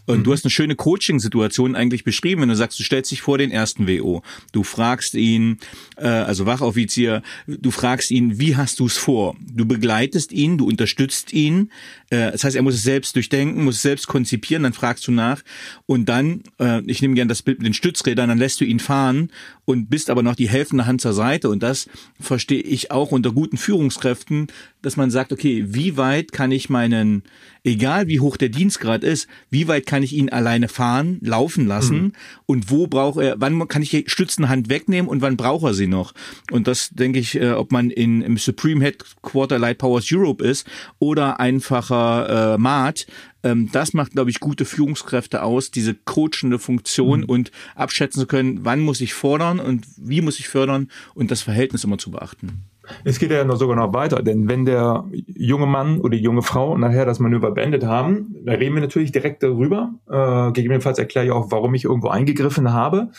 [0.10, 0.24] Und mhm.
[0.24, 3.52] du hast eine schöne Coaching-Situation eigentlich beschrieben, wenn du sagst, du stellst dich vor den
[3.52, 4.24] ersten WO.
[4.52, 5.60] Du fragst ihn,
[5.98, 9.36] äh, also Wachoffizier, du fragst ihn, wie hast du es vor?
[9.40, 11.70] Du begleitest ihn, du unterstützt ihn.
[12.10, 15.12] Äh, das heißt, er muss es selbst durchdenken, muss es selbst konzipieren, dann fragst du
[15.12, 15.44] nach.
[15.86, 18.80] Und dann, äh, ich nehme gerne das Bild mit den Stützrädern, dann lässt du ihn
[18.80, 19.30] fahren
[19.66, 21.50] und bist aber noch die helfende Hand zur Seite.
[21.50, 21.88] Und das
[22.20, 24.48] verstehe ich auch unter guten Führungskräften
[24.82, 27.24] dass man sagt, okay, wie weit kann ich meinen,
[27.64, 32.02] egal wie hoch der Dienstgrad ist, wie weit kann ich ihn alleine fahren, laufen lassen
[32.02, 32.12] mhm.
[32.46, 35.88] und wo braucht er, wann kann ich die Stützenhand wegnehmen und wann braucht er sie
[35.88, 36.14] noch?
[36.52, 40.66] Und das denke ich, äh, ob man in, im Supreme Headquarter Light Powers Europe ist
[41.00, 43.06] oder einfacher äh, Mat,
[43.44, 47.26] ähm, das macht, glaube ich, gute Führungskräfte aus, diese coachende Funktion mhm.
[47.26, 51.42] und abschätzen zu können, wann muss ich fordern und wie muss ich fördern und das
[51.42, 52.64] Verhältnis immer zu beachten.
[53.04, 56.42] Es geht ja noch sogar noch weiter, denn wenn der junge Mann oder die junge
[56.42, 59.94] Frau nachher das Manöver beendet haben, da reden wir natürlich direkt darüber.
[60.10, 63.10] Äh, gegebenenfalls erkläre ich auch, warum ich irgendwo eingegriffen habe.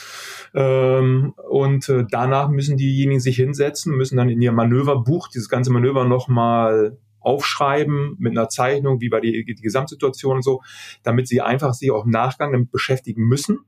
[0.54, 5.72] Ähm, und äh, danach müssen diejenigen sich hinsetzen, müssen dann in ihr Manöverbuch dieses ganze
[5.72, 10.62] Manöver nochmal aufschreiben mit einer Zeichnung, wie bei die, die Gesamtsituation und so,
[11.02, 13.60] damit sie einfach sich auch im Nachgang damit beschäftigen müssen.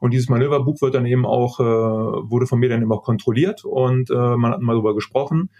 [0.00, 4.10] Und dieses Manöverbuch wird dann eben auch, äh, wurde von mir dann immer kontrolliert und
[4.10, 5.50] äh, man hat mal darüber gesprochen,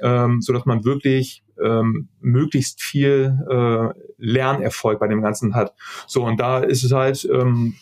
[0.00, 5.74] ähm, so dass man wirklich ähm, möglichst viel äh, Lernerfolg bei dem Ganzen hat.
[6.06, 7.74] So, und da ist es halt ähm,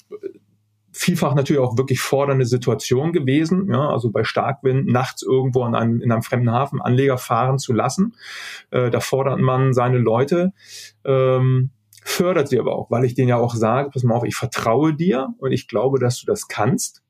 [0.92, 6.00] vielfach natürlich auch wirklich fordernde Situation gewesen, ja, also bei Starkwind nachts irgendwo in einem,
[6.02, 8.14] in einem fremden Hafen Anleger fahren zu lassen.
[8.70, 10.52] Äh, da fordert man seine Leute,
[11.04, 11.70] ähm,
[12.04, 14.94] fördert sie aber auch, weil ich denen ja auch sage, pass mal auf, ich vertraue
[14.94, 17.02] dir und ich glaube, dass du das kannst.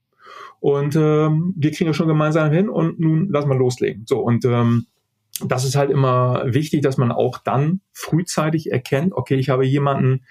[0.60, 4.04] Und ähm, wir kriegen ja schon gemeinsam hin und nun lass mal loslegen.
[4.06, 4.86] So, und ähm,
[5.44, 10.24] das ist halt immer wichtig, dass man auch dann frühzeitig erkennt, okay, ich habe jemanden,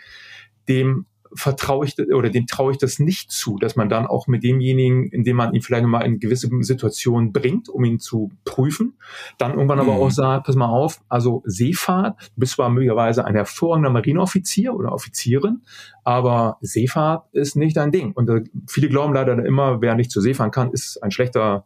[0.69, 4.43] dem vertraue ich oder dem traue ich das nicht zu, dass man dann auch mit
[4.43, 8.93] demjenigen, indem man ihn vielleicht nochmal in gewisse Situationen bringt, um ihn zu prüfen,
[9.37, 9.89] dann irgendwann mhm.
[9.89, 14.73] aber auch sagt, pass mal auf, also Seefahrt, du bist zwar möglicherweise ein hervorragender Marineoffizier
[14.73, 15.61] oder Offizierin,
[16.03, 18.11] aber Seefahrt ist nicht dein Ding.
[18.13, 21.65] Und äh, viele glauben leider immer, wer nicht zur See fahren kann, ist ein schlechter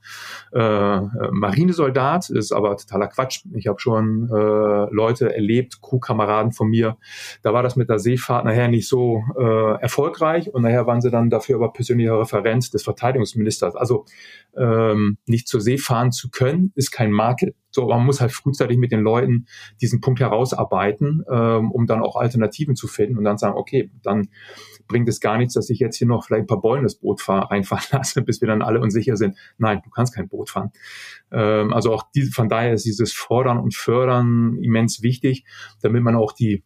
[0.54, 1.00] äh,
[1.32, 3.46] Marinesoldat, ist aber totaler Quatsch.
[3.54, 6.98] Ich habe schon äh, Leute erlebt, Crewkameraden von mir,
[7.44, 11.12] da war das mit der Seefahrt nachher nicht so äh, erfolgreich und nachher waren sie
[11.12, 13.76] dann dafür aber persönlicher Referent des Verteidigungsministers.
[13.76, 14.06] Also
[14.58, 17.56] ähm, nicht zur See fahren zu können, ist kein Makel.
[17.72, 19.48] So, man muss halt frühzeitig mit den Leuten
[19.82, 24.30] diesen Punkt herausarbeiten, ähm, um dann auch Alternativen zu finden und dann sagen, okay, dann
[24.88, 27.22] bringt es gar nichts, dass ich jetzt hier noch vielleicht ein paar Bäume das Boot
[27.22, 29.38] fahr, reinfahren lasse, bis wir dann alle unsicher sind.
[29.58, 30.72] Nein, du kannst kein Boot fahren.
[31.32, 35.44] Ähm, also auch die, von daher ist dieses Fordern und Fördern immens wichtig,
[35.82, 36.64] damit man auch die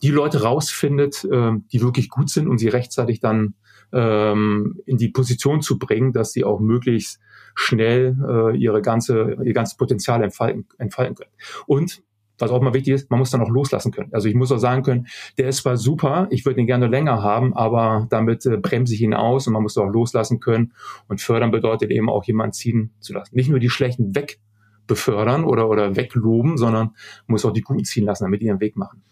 [0.00, 3.54] die Leute rausfindet, äh, die wirklich gut sind und sie rechtzeitig dann
[3.92, 7.20] ähm, in die Position zu bringen, dass sie auch möglichst
[7.54, 11.30] schnell äh, ihre ganze, ihr ganzes Potenzial entfalten, entfalten können.
[11.66, 12.02] Und
[12.38, 14.12] was auch mal wichtig ist, man muss dann auch loslassen können.
[14.12, 15.06] Also ich muss auch sagen können,
[15.38, 19.02] der ist zwar super, ich würde ihn gerne länger haben, aber damit äh, bremse ich
[19.02, 20.72] ihn aus und man muss auch loslassen können.
[21.08, 23.36] Und fördern bedeutet eben auch jemanden ziehen zu lassen.
[23.36, 28.24] Nicht nur die Schlechten wegbefördern oder, oder wegloben, sondern muss auch die Guten ziehen lassen,
[28.24, 29.02] damit die ihren Weg machen.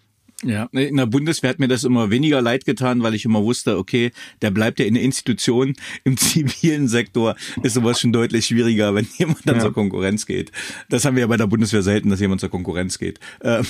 [0.42, 3.76] Ja, in der Bundeswehr hat mir das immer weniger leid getan, weil ich immer wusste,
[3.76, 4.10] okay,
[4.40, 5.74] der bleibt ja in der Institution.
[6.04, 9.62] Im zivilen Sektor ist sowas schon deutlich schwieriger, wenn jemand dann ja.
[9.62, 10.50] zur Konkurrenz geht.
[10.88, 13.20] Das haben wir ja bei der Bundeswehr selten, dass jemand zur Konkurrenz geht.
[13.42, 13.66] Ähm,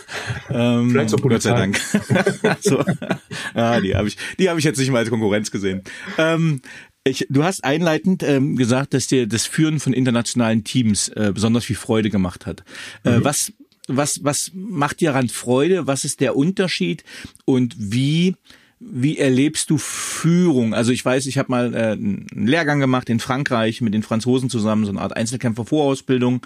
[0.50, 1.50] ähm, Vielleicht zur Polizei.
[1.50, 2.60] Gott sei Dank.
[2.60, 2.84] so.
[3.54, 5.82] ah, die habe ich, die habe ich jetzt nicht mal als Konkurrenz gesehen.
[6.18, 6.60] Ähm,
[7.04, 11.64] ich, du hast einleitend ähm, gesagt, dass dir das Führen von internationalen Teams äh, besonders
[11.64, 12.62] viel Freude gemacht hat.
[13.04, 13.24] Äh, mhm.
[13.24, 13.52] Was
[13.96, 15.86] was, was macht dir daran Freude?
[15.86, 17.04] Was ist der Unterschied?
[17.44, 18.36] Und wie
[18.82, 20.72] wie erlebst du Führung?
[20.72, 24.48] Also ich weiß, ich habe mal äh, einen Lehrgang gemacht in Frankreich mit den Franzosen
[24.48, 26.40] zusammen, so eine Art Einzelkämpfer-Vorausbildung.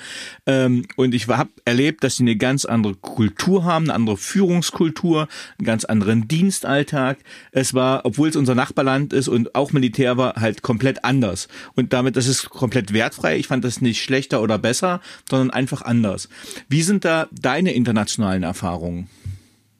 [0.45, 5.29] Ähm, und ich habe erlebt, dass sie eine ganz andere Kultur haben, eine andere Führungskultur,
[5.59, 7.19] einen ganz anderen Dienstalltag.
[7.53, 11.47] Es war, obwohl es unser Nachbarland ist und auch Militär war, halt komplett anders.
[11.77, 13.37] Und damit, das ist komplett wertfrei.
[13.37, 16.29] Ich fand das nicht schlechter oder besser, sondern einfach anders.
[16.69, 19.09] Wie sind da deine internationalen Erfahrungen?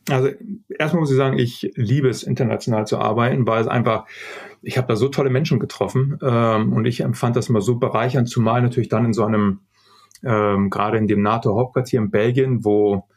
[0.09, 0.29] Also
[0.69, 4.07] erstmal muss ich sagen, ich liebe es, international zu arbeiten, weil es einfach,
[4.63, 8.29] ich habe da so tolle Menschen getroffen ähm, und ich empfand das immer so bereichernd,
[8.29, 9.61] zumal natürlich dann in so einem,
[10.23, 13.09] ähm, gerade in dem NATO-Hauptquartier in Belgien, wo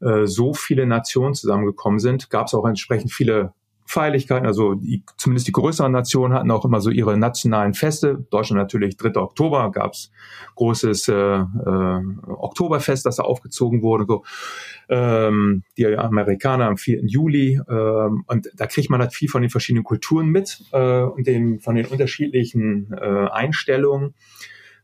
[0.00, 3.54] äh, so viele Nationen zusammengekommen sind, gab es auch entsprechend viele
[3.86, 8.24] Feierlichkeiten, also die, zumindest die größeren Nationen hatten auch immer so ihre nationalen Feste.
[8.30, 9.16] Deutschland natürlich 3.
[9.20, 10.10] Oktober gab's
[10.54, 14.06] großes äh, äh, Oktoberfest, das da aufgezogen wurde.
[14.08, 14.24] So.
[14.88, 17.04] Ähm, die Amerikaner am 4.
[17.04, 17.60] Juli.
[17.68, 21.60] Ähm, und da kriegt man halt viel von den verschiedenen Kulturen mit äh, und den,
[21.60, 24.14] von den unterschiedlichen äh, Einstellungen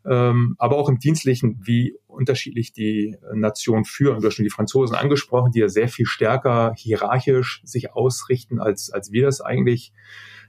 [0.09, 4.21] ähm, aber auch im Dienstlichen, wie unterschiedlich die Nationen führen.
[4.21, 8.91] Du hast schon die Franzosen angesprochen, die ja sehr viel stärker hierarchisch sich ausrichten, als,
[8.91, 9.93] als wir das eigentlich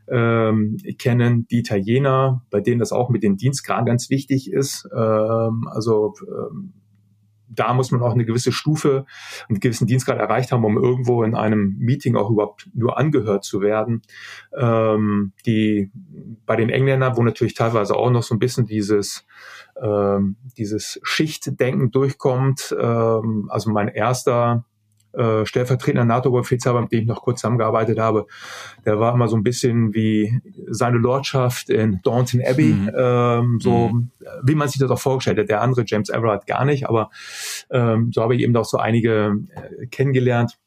[0.10, 1.47] ähm, kennen.
[1.47, 4.88] Die Italiener, bei denen das auch mit den Dienstgraden ganz wichtig ist.
[4.95, 6.74] Ähm, also ähm,
[7.54, 9.06] da muss man auch eine gewisse Stufe,
[9.49, 13.62] einen gewissen Dienstgrad erreicht haben, um irgendwo in einem Meeting auch überhaupt nur angehört zu
[13.62, 14.02] werden.
[14.58, 15.91] Ähm, die
[16.45, 19.26] bei den Engländern, wo natürlich teilweise auch noch so ein bisschen dieses
[19.82, 22.76] ähm, dieses Schichtdenken durchkommt.
[22.80, 24.66] Ähm, also mein erster
[25.14, 28.28] äh, stellvertretender NATO-Befehlshaber, mit dem ich noch kurz zusammengearbeitet habe,
[28.86, 32.91] der war immer so ein bisschen wie seine Lordschaft in Daunton Abbey, mhm.
[32.95, 34.12] ähm, so mhm.
[34.43, 35.49] wie man sich das auch vorgestellt hat.
[35.49, 37.09] Der andere, James Everard, gar nicht, aber
[37.70, 39.36] ähm, so habe ich eben auch so einige
[39.80, 40.57] äh, kennengelernt.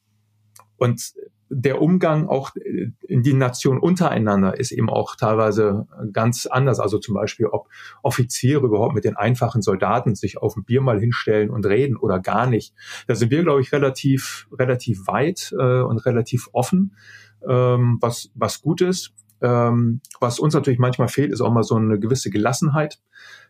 [0.77, 1.15] Und
[1.49, 6.81] der Umgang auch in die Nation untereinander ist eben auch teilweise ganz anders.
[6.81, 7.69] Also zum Beispiel, ob
[8.03, 12.19] Offiziere überhaupt mit den einfachen Soldaten sich auf ein Bier mal hinstellen und reden oder
[12.21, 12.75] gar nicht.
[13.07, 16.97] Da sind wir, glaube ich, relativ, relativ weit äh, und relativ offen,
[17.47, 19.13] ähm, was, was gut ist.
[19.43, 23.01] Ähm, was uns natürlich manchmal fehlt, ist auch mal so eine gewisse Gelassenheit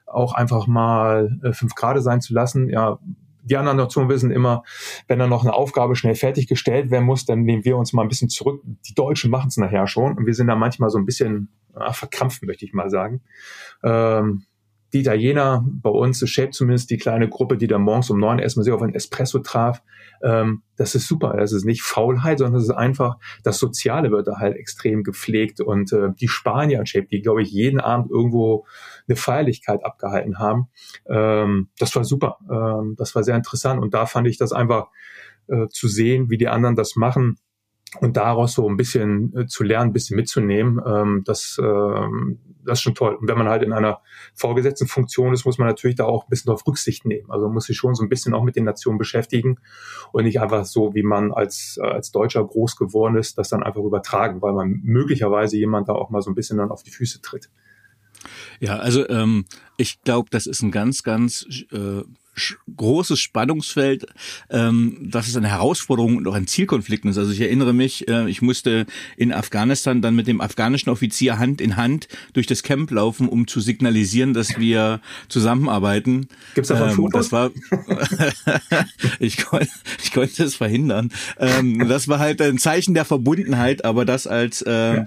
[0.07, 2.68] auch einfach mal äh, fünf Grade sein zu lassen.
[2.68, 2.99] Ja,
[3.45, 4.62] die anderen Nationen wissen immer,
[5.07, 8.09] wenn da noch eine Aufgabe schnell fertiggestellt werden muss, dann nehmen wir uns mal ein
[8.09, 8.62] bisschen zurück.
[8.88, 11.92] Die Deutschen machen es nachher schon und wir sind da manchmal so ein bisschen ja,
[11.92, 13.20] verkrampft, möchte ich mal sagen.
[13.82, 14.47] Ähm,
[14.95, 18.38] die Italiener bei uns, das shaped zumindest die kleine Gruppe, die da morgens um neun
[18.38, 19.82] erstmal sich auf ein Espresso traf.
[20.22, 21.34] Ähm, das ist super.
[21.36, 25.61] Das ist nicht Faulheit, sondern es ist einfach, das Soziale wird da halt extrem gepflegt.
[25.61, 28.66] Und äh, die Spanier, shaped, die, glaube ich, jeden Abend irgendwo
[29.09, 30.68] eine Feierlichkeit abgehalten haben,
[31.07, 32.38] ähm, das war super.
[32.50, 33.80] Ähm, das war sehr interessant.
[33.80, 34.88] Und da fand ich das einfach
[35.48, 37.38] äh, zu sehen, wie die anderen das machen
[38.00, 42.78] und daraus so ein bisschen äh, zu lernen, ein bisschen mitzunehmen, ähm, das, ähm, das
[42.78, 43.14] ist schon toll.
[43.14, 44.00] Und wenn man halt in einer
[44.34, 47.30] vorgesetzten Funktion ist, muss man natürlich da auch ein bisschen auf Rücksicht nehmen.
[47.30, 49.59] Also muss sich schon so ein bisschen auch mit den Nationen beschäftigen
[50.12, 53.62] und nicht einfach so, wie man als, äh, als Deutscher groß geworden ist, das dann
[53.62, 56.90] einfach übertragen, weil man möglicherweise jemand da auch mal so ein bisschen dann auf die
[56.90, 57.50] Füße tritt.
[58.61, 59.45] Ja, also ähm,
[59.77, 62.03] ich glaube, das ist ein ganz, ganz äh,
[62.77, 64.07] großes Spannungsfeld,
[64.51, 67.18] ähm, dass es eine Herausforderung und auch ein Zielkonflikt ist.
[67.18, 71.61] Also ich erinnere mich, äh, ich musste in Afghanistan dann mit dem afghanischen Offizier Hand
[71.61, 76.29] in Hand durch das Camp laufen, um zu signalisieren, dass wir zusammenarbeiten.
[76.55, 77.51] Gibt's da ähm, Das war,
[79.20, 79.66] ich, kon,
[80.03, 81.11] ich konnte es verhindern.
[81.39, 85.07] Ähm, das war halt ein Zeichen der Verbundenheit, aber das als äh, ja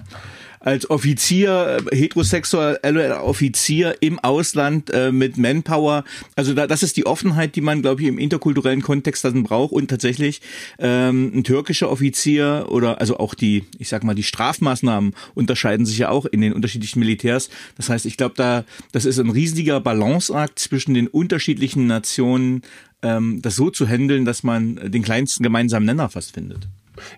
[0.60, 6.04] als Offizier, äh, heterosexueller Offizier im Ausland äh, mit Manpower.
[6.36, 9.72] Also da, das ist die Offenheit, die man, glaube ich, im interkulturellen Kontext dann braucht.
[9.72, 10.40] Und tatsächlich
[10.78, 15.98] ähm, ein türkischer Offizier oder also auch die, ich sag mal, die Strafmaßnahmen unterscheiden sich
[15.98, 17.50] ja auch in den unterschiedlichen Militärs.
[17.76, 22.62] Das heißt, ich glaube, da das ist ein riesiger Balanceakt zwischen den unterschiedlichen Nationen,
[23.02, 26.68] ähm, das so zu handeln, dass man den kleinsten gemeinsamen Nenner fast findet.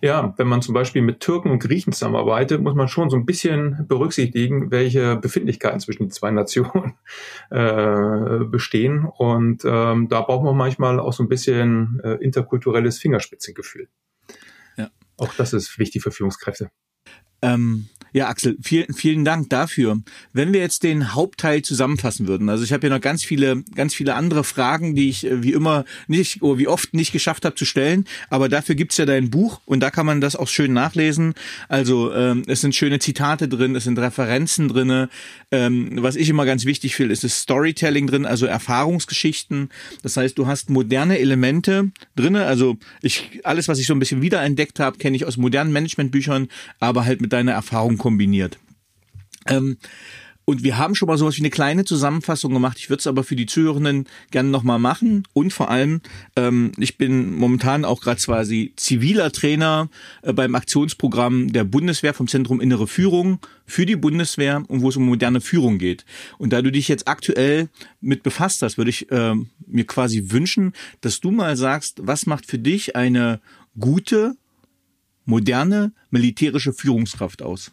[0.03, 3.27] Ja, wenn man zum Beispiel mit Türken und Griechen zusammenarbeitet, muss man schon so ein
[3.27, 6.95] bisschen berücksichtigen, welche Befindlichkeiten zwischen den zwei Nationen
[7.51, 9.05] äh, bestehen.
[9.05, 13.89] Und ähm, da braucht man manchmal auch so ein bisschen äh, interkulturelles Fingerspitzengefühl.
[14.77, 14.91] Ja.
[15.17, 16.71] Auch das ist wichtig für Führungskräfte.
[17.43, 20.01] Ähm, ja, Axel, vielen, vielen Dank dafür.
[20.33, 23.95] Wenn wir jetzt den Hauptteil zusammenfassen würden, also ich habe ja noch ganz viele, ganz
[23.95, 27.55] viele andere Fragen, die ich äh, wie immer nicht oder wie oft nicht geschafft habe
[27.55, 30.73] zu stellen, aber dafür gibt's ja dein Buch und da kann man das auch schön
[30.73, 31.35] nachlesen.
[31.69, 35.09] Also ähm, es sind schöne Zitate drin, es sind Referenzen drinne.
[35.53, 39.69] Ähm, was ich immer ganz wichtig finde, ist das Storytelling drin, also Erfahrungsgeschichten.
[40.03, 42.47] Das heißt, du hast moderne Elemente drinne.
[42.47, 46.49] Also ich alles, was ich so ein bisschen wiederentdeckt habe, kenne ich aus modernen Managementbüchern,
[46.79, 48.59] aber halt mit deiner Erfahrung kombiniert.
[49.47, 49.77] Ähm,
[50.51, 52.77] und wir haben schon mal sowas wie eine kleine Zusammenfassung gemacht.
[52.81, 55.23] Ich würde es aber für die Zuhörenden gerne nochmal machen.
[55.33, 56.01] Und vor allem,
[56.35, 59.89] ähm, ich bin momentan auch gerade quasi ziviler Trainer
[60.23, 64.97] äh, beim Aktionsprogramm der Bundeswehr vom Zentrum Innere Führung für die Bundeswehr und wo es
[64.97, 66.05] um moderne Führung geht.
[66.37, 67.69] Und da du dich jetzt aktuell
[68.01, 69.35] mit befasst hast, würde ich äh,
[69.65, 73.41] mir quasi wünschen, dass du mal sagst, was macht für dich eine
[73.79, 74.35] gute,
[75.27, 77.71] moderne militärische Führungskraft aus?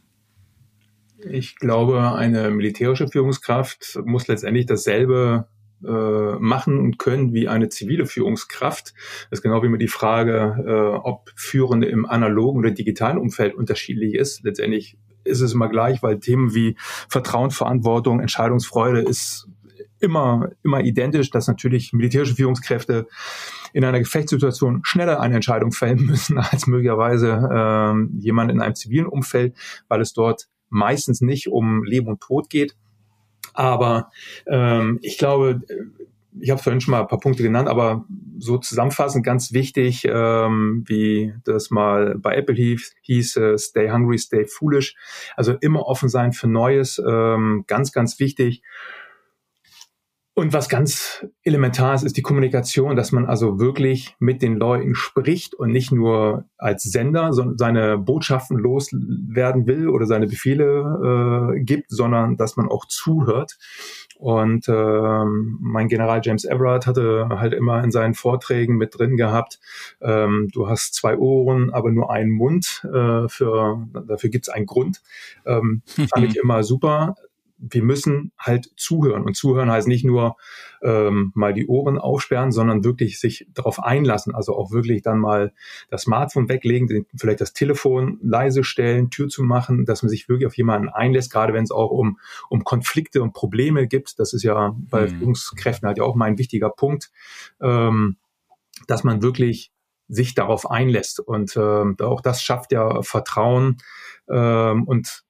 [1.25, 5.47] Ich glaube, eine militärische Führungskraft muss letztendlich dasselbe
[5.83, 8.93] äh, machen und können wie eine zivile Führungskraft.
[9.29, 13.55] Das ist genau wie mir die Frage, äh, ob Führende im analogen oder digitalen Umfeld
[13.55, 14.43] unterschiedlich ist.
[14.43, 16.75] Letztendlich ist es immer gleich, weil Themen wie
[17.09, 19.47] Vertrauen, Verantwortung, Entscheidungsfreude ist
[19.99, 23.07] immer, immer identisch, dass natürlich militärische Führungskräfte
[23.73, 29.07] in einer Gefechtssituation schneller eine Entscheidung fällen müssen als möglicherweise äh, jemand in einem zivilen
[29.07, 29.55] Umfeld,
[29.87, 32.75] weil es dort meistens nicht um Leben und Tod geht.
[33.53, 34.11] Aber
[34.45, 35.61] ähm, ich glaube,
[36.39, 38.05] ich habe vorhin schon mal ein paar Punkte genannt, aber
[38.37, 44.17] so zusammenfassend ganz wichtig, ähm, wie das mal bei Apple hieß, hieß äh, Stay Hungry,
[44.17, 44.95] Stay Foolish.
[45.35, 48.61] Also immer offen sein für Neues, ähm, ganz, ganz wichtig.
[50.37, 54.93] Und was ganz elementar ist, ist die Kommunikation, dass man also wirklich mit den Leuten
[54.93, 61.89] spricht und nicht nur als Sender seine Botschaften loswerden will oder seine Befehle äh, gibt,
[61.89, 63.57] sondern dass man auch zuhört.
[64.19, 69.59] Und ähm, mein General James Everard hatte halt immer in seinen Vorträgen mit drin gehabt,
[70.01, 72.85] ähm, du hast zwei Ohren, aber nur einen Mund.
[72.85, 75.01] Äh, für, dafür gibt's einen Grund.
[75.47, 77.15] Ähm, fand ich immer super
[77.57, 79.23] wir müssen halt zuhören.
[79.23, 80.37] Und zuhören heißt nicht nur
[80.81, 84.35] ähm, mal die Ohren aufsperren, sondern wirklich sich darauf einlassen.
[84.35, 85.53] Also auch wirklich dann mal
[85.89, 90.47] das Smartphone weglegen, vielleicht das Telefon leise stellen, Tür zu machen, dass man sich wirklich
[90.47, 94.19] auf jemanden einlässt, gerade wenn es auch um, um Konflikte und Probleme gibt.
[94.19, 95.19] Das ist ja bei mhm.
[95.19, 97.11] Führungskräften halt ja auch mal ein wichtiger Punkt,
[97.61, 98.17] ähm,
[98.87, 99.71] dass man wirklich
[100.07, 101.19] sich darauf einlässt.
[101.19, 103.77] Und ähm, auch das schafft ja Vertrauen
[104.29, 105.23] ähm, und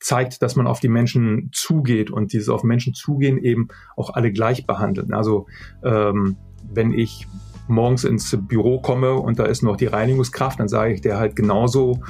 [0.00, 4.32] zeigt, dass man auf die Menschen zugeht und dieses auf Menschen zugehen eben auch alle
[4.32, 5.12] gleich behandeln.
[5.12, 5.46] Also
[5.84, 6.36] ähm,
[6.72, 7.26] wenn ich
[7.70, 11.36] morgens ins Büro komme und da ist noch die Reinigungskraft, dann sage ich der halt
[11.36, 12.00] genauso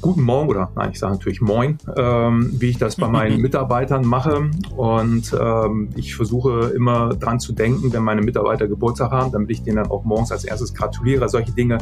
[0.00, 4.06] guten Morgen oder nein, ich sage natürlich Moin, ähm, wie ich das bei meinen Mitarbeitern
[4.06, 4.50] mache.
[4.76, 9.62] Und ähm, ich versuche immer dran zu denken, wenn meine Mitarbeiter Geburtstag haben, damit ich
[9.62, 11.28] denen dann auch morgens als erstes gratuliere.
[11.28, 11.78] Solche Dinge,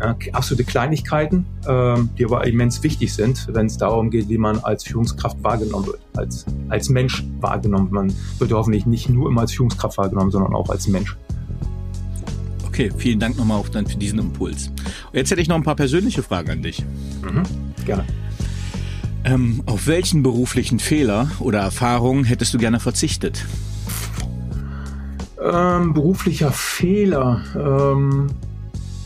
[0.00, 4.58] ja, absolute Kleinigkeiten, ähm, die aber immens wichtig sind, wenn es darum geht, wie man
[4.60, 7.88] als Führungskraft wahrgenommen wird, als, als Mensch wahrgenommen.
[7.90, 11.16] Man wird ja hoffentlich nicht nur immer als Führungskraft wahrgenommen, sondern auch als Mensch.
[12.76, 14.70] Okay, vielen Dank nochmal auch dann für diesen Impuls.
[15.14, 16.84] Jetzt hätte ich noch ein paar persönliche Fragen an dich.
[17.22, 17.42] Mhm,
[17.86, 18.04] gerne.
[19.24, 23.46] Ähm, auf welchen beruflichen Fehler oder Erfahrungen hättest du gerne verzichtet?
[25.42, 27.40] Ähm, beruflicher Fehler.
[27.56, 28.26] Ähm,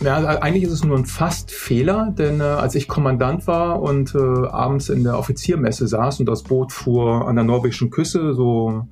[0.00, 4.18] ja, eigentlich ist es nur ein Fast-Fehler, denn äh, als ich Kommandant war und äh,
[4.18, 8.88] abends in der Offiziermesse saß und das Boot fuhr an der norwegischen Küste, so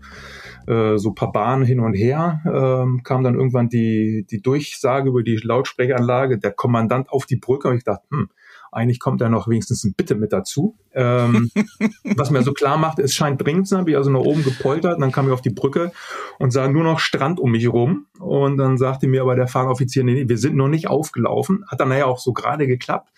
[0.69, 5.23] äh, so paar Bahnen hin und her, ähm, kam dann irgendwann die, die Durchsage über
[5.23, 7.69] die Lautsprecheranlage, der Kommandant auf die Brücke.
[7.69, 8.29] Und ich dachte, hm,
[8.71, 10.77] eigentlich kommt da noch wenigstens ein Bitte mit dazu.
[10.93, 11.51] Ähm,
[12.17, 14.45] was mir so klar macht, es scheint dringend zu sein, bin ich also nach oben
[14.45, 15.91] gepoltert und dann kam ich auf die Brücke
[16.39, 18.07] und sah nur noch Strand um mich rum.
[18.19, 21.65] Und dann sagte mir aber der Fahroffizier, nee, nee, wir sind noch nicht aufgelaufen.
[21.69, 23.09] Hat dann naja auch so gerade geklappt.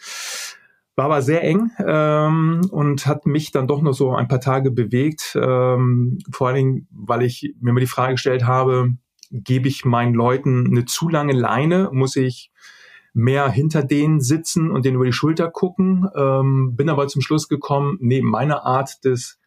[1.00, 4.70] War aber sehr eng ähm, und hat mich dann doch noch so ein paar Tage
[4.70, 5.34] bewegt.
[5.34, 8.90] Ähm, vor allen Dingen, weil ich mir mal die Frage gestellt habe,
[9.30, 11.88] gebe ich meinen Leuten eine zu lange Leine?
[11.90, 12.52] Muss ich
[13.14, 16.06] mehr hinter denen sitzen und denen über die Schulter gucken?
[16.14, 19.39] Ähm, bin aber zum Schluss gekommen, nee, meine Art des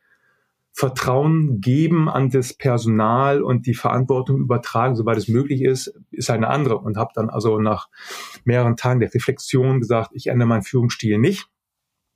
[0.75, 6.47] Vertrauen geben an das Personal und die Verantwortung übertragen, soweit es möglich ist, ist eine
[6.47, 6.79] andere.
[6.79, 7.89] Und habe dann also nach
[8.43, 11.47] mehreren Tagen der Reflexion gesagt, ich ändere meinen Führungsstil nicht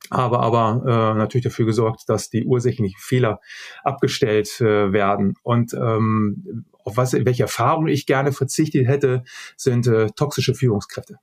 [0.10, 3.42] aber aber äh, natürlich dafür gesorgt, dass die ursächlichen Fehler
[3.84, 5.34] abgestellt äh, werden.
[5.44, 9.24] Und ähm, auf was, welche Erfahrungen ich gerne verzichtet hätte,
[9.58, 11.20] sind äh, toxische Führungskräfte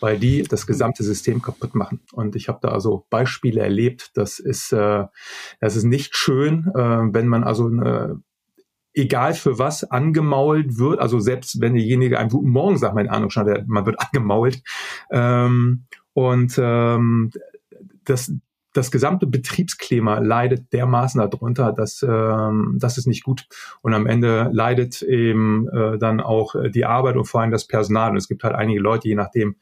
[0.00, 2.00] weil die das gesamte System kaputt machen.
[2.12, 4.10] Und ich habe da also Beispiele erlebt.
[4.14, 5.04] Das ist, äh,
[5.60, 8.22] das ist nicht schön, äh, wenn man also eine,
[8.94, 13.30] egal für was angemault wird, also selbst wenn derjenige einen guten Morgen sagt, meine Ahnung
[13.30, 14.62] schon, man wird angemault.
[15.10, 17.30] Ähm, und ähm,
[18.04, 18.32] das,
[18.74, 23.46] das gesamte Betriebsklima leidet dermaßen darunter, dass ähm, das ist nicht gut.
[23.82, 28.10] Und am Ende leidet eben äh, dann auch die Arbeit und vor allem das Personal.
[28.10, 29.56] Und es gibt halt einige Leute, je nachdem,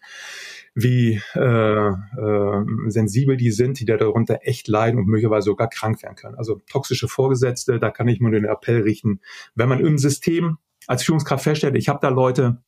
[0.74, 6.02] wie äh, äh, sensibel die sind, die da darunter echt leiden und möglicherweise sogar krank
[6.02, 6.36] werden können.
[6.36, 9.20] Also toxische Vorgesetzte, da kann ich nur den Appell richten,
[9.54, 12.62] wenn man im System als Führungskraft feststellt, ich habe da Leute,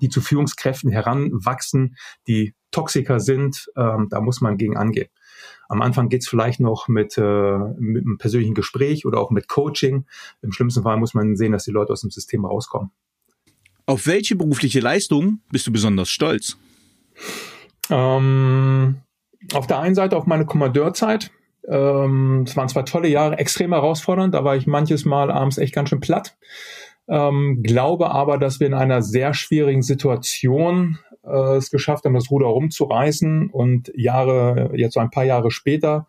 [0.00, 5.08] die zu Führungskräften heranwachsen, die Toxiker sind, ähm, da muss man gegen angehen.
[5.68, 10.06] Am Anfang geht's vielleicht noch mit, äh, mit einem persönlichen Gespräch oder auch mit Coaching.
[10.42, 12.90] Im schlimmsten Fall muss man sehen, dass die Leute aus dem System rauskommen.
[13.86, 16.58] Auf welche berufliche Leistung bist du besonders stolz?
[17.90, 18.96] Ähm,
[19.52, 21.30] auf der einen Seite auf meine Kommandeurzeit.
[21.66, 24.34] Ähm, es waren zwei tolle Jahre, extrem herausfordernd.
[24.34, 26.36] Da war ich manches Mal abends echt ganz schön platt.
[27.08, 32.30] Ähm, glaube aber, dass wir in einer sehr schwierigen Situation äh, es geschafft haben, das
[32.30, 36.06] Ruder rumzureißen und Jahre, jetzt so ein paar Jahre später,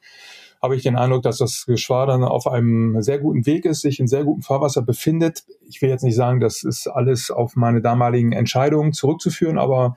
[0.61, 4.07] habe ich den Eindruck, dass das Geschwadern auf einem sehr guten Weg ist, sich in
[4.07, 5.43] sehr gutem Fahrwasser befindet.
[5.67, 9.95] Ich will jetzt nicht sagen, das ist alles auf meine damaligen Entscheidungen zurückzuführen, aber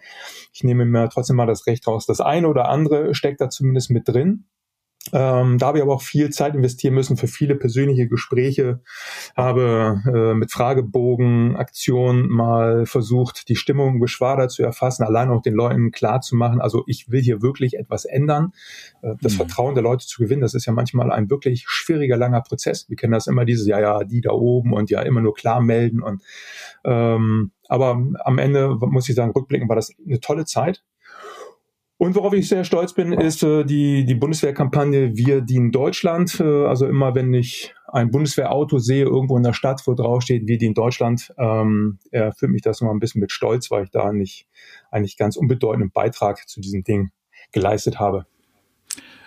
[0.52, 2.06] ich nehme mir trotzdem mal das Recht raus.
[2.06, 4.44] Das eine oder andere steckt da zumindest mit drin.
[5.12, 8.80] Ähm, da habe ich aber auch viel Zeit investieren müssen für viele persönliche Gespräche,
[9.36, 15.54] habe äh, mit Fragebogen, Aktionen mal versucht, die Stimmung Geschwader zu erfassen, allein auch den
[15.54, 18.52] Leuten klar zu machen, also ich will hier wirklich etwas ändern,
[19.02, 19.38] äh, das mhm.
[19.38, 22.88] Vertrauen der Leute zu gewinnen, das ist ja manchmal ein wirklich schwieriger, langer Prozess.
[22.88, 25.60] Wir kennen das immer dieses, ja, ja, die da oben und ja immer nur klar
[25.60, 26.22] melden und
[26.84, 30.82] ähm, aber am Ende muss ich sagen, rückblickend war das eine tolle Zeit.
[32.02, 36.40] Und worauf ich sehr stolz bin, ist äh, die, die Bundeswehrkampagne Wir dienen Deutschland.
[36.40, 40.58] Äh, also immer, wenn ich ein Bundeswehrauto sehe, irgendwo in der Stadt, wo draufsteht, Wir
[40.58, 44.48] dienen Deutschland, ähm, erfüllt mich das nochmal ein bisschen mit Stolz, weil ich da nicht
[44.90, 47.12] eigentlich ganz unbedeutenden Beitrag zu diesem Ding
[47.52, 48.26] geleistet habe.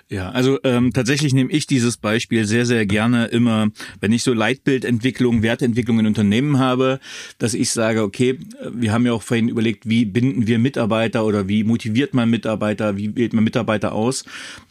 [0.07, 3.69] Ja, also ähm, tatsächlich nehme ich dieses Beispiel sehr, sehr gerne immer,
[4.01, 6.99] wenn ich so Leitbildentwicklung, Wertentwicklung in Unternehmen habe,
[7.39, 8.37] dass ich sage, okay,
[8.71, 12.97] wir haben ja auch vorhin überlegt, wie binden wir Mitarbeiter oder wie motiviert man Mitarbeiter,
[12.97, 14.25] wie wählt man Mitarbeiter aus,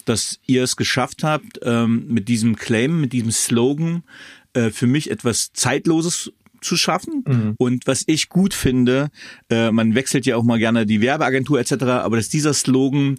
[0.04, 4.04] dass ihr es geschafft habt, ähm, mit diesem Claim, mit diesem Slogan,
[4.52, 7.24] äh, für mich etwas Zeitloses zu schaffen.
[7.26, 7.54] Mhm.
[7.58, 9.10] Und was ich gut finde,
[9.50, 13.16] äh, man wechselt ja auch mal gerne die Werbeagentur etc., aber dass dieser Slogan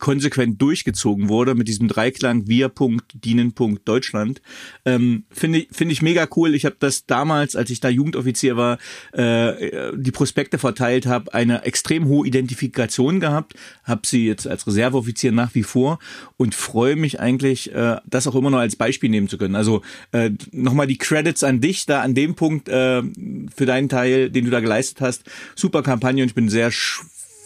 [0.00, 2.72] konsequent durchgezogen wurde mit diesem Dreiklang wir
[3.14, 4.42] dienen Deutschland.
[4.84, 6.54] Ähm, Finde finde ich mega cool.
[6.54, 8.78] Ich habe das damals, als ich da Jugendoffizier war,
[9.12, 15.32] äh, die Prospekte verteilt habe, eine extrem hohe Identifikation gehabt, habe sie jetzt als Reserveoffizier
[15.32, 15.98] nach wie vor
[16.36, 19.54] und freue mich eigentlich, äh, das auch immer noch als Beispiel nehmen zu können.
[19.54, 19.82] Also
[20.12, 23.02] äh, nochmal die Credits an dich da an dem Punkt äh,
[23.54, 25.24] für deinen Teil, den du da geleistet hast.
[25.54, 26.70] Super Kampagne und ich bin sehr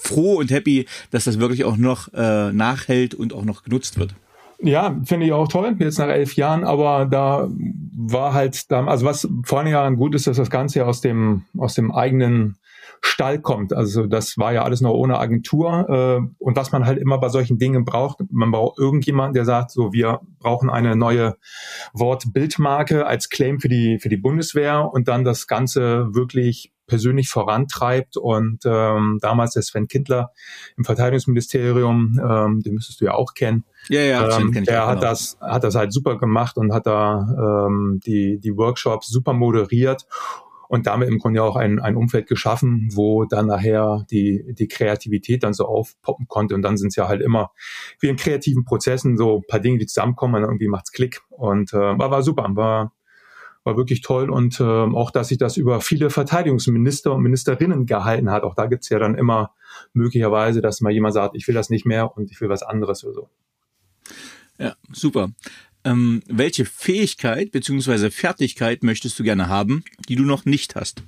[0.04, 4.14] froh und happy, dass das wirklich auch noch äh, nachhält und auch noch genutzt wird.
[4.60, 7.48] Ja, finde ich auch toll, jetzt nach elf Jahren, aber da
[7.96, 11.42] war halt, da, also was vor allen Jahren gut ist, dass das Ganze aus dem,
[11.58, 12.56] aus dem eigenen
[13.06, 13.74] Stall kommt.
[13.74, 15.88] Also das war ja alles noch ohne Agentur.
[15.88, 19.72] Äh, und was man halt immer bei solchen Dingen braucht, man braucht irgendjemanden, der sagt,
[19.72, 21.36] so wir brauchen eine neue
[21.92, 28.16] Wortbildmarke als Claim für die für die Bundeswehr und dann das Ganze wirklich persönlich vorantreibt.
[28.16, 30.30] Und ähm, damals der Sven Kindler
[30.76, 33.64] im Verteidigungsministerium, ähm, den müsstest du ja auch kennen.
[33.88, 35.10] Ja, ja, ähm, der hat genau.
[35.10, 40.06] das, hat das halt super gemacht und hat da ähm, die, die Workshops super moderiert
[40.68, 45.42] und damit im Grunde auch ein, ein Umfeld geschaffen, wo dann nachher die, die Kreativität
[45.42, 46.54] dann so aufpoppen konnte.
[46.54, 47.52] Und dann sind es ja halt immer
[48.00, 51.20] wie in kreativen Prozessen so ein paar Dinge, die zusammenkommen und irgendwie macht's Klick.
[51.28, 52.92] Und äh, war, war super, war
[53.64, 58.30] war wirklich toll und äh, auch, dass sich das über viele Verteidigungsminister und Ministerinnen gehalten
[58.30, 58.42] hat.
[58.44, 59.54] Auch da gibt's ja dann immer
[59.92, 63.04] möglicherweise, dass mal jemand sagt, ich will das nicht mehr und ich will was anderes
[63.04, 63.28] oder so.
[64.58, 65.30] Ja, super.
[65.84, 71.02] Ähm, welche Fähigkeit beziehungsweise Fertigkeit möchtest du gerne haben, die du noch nicht hast?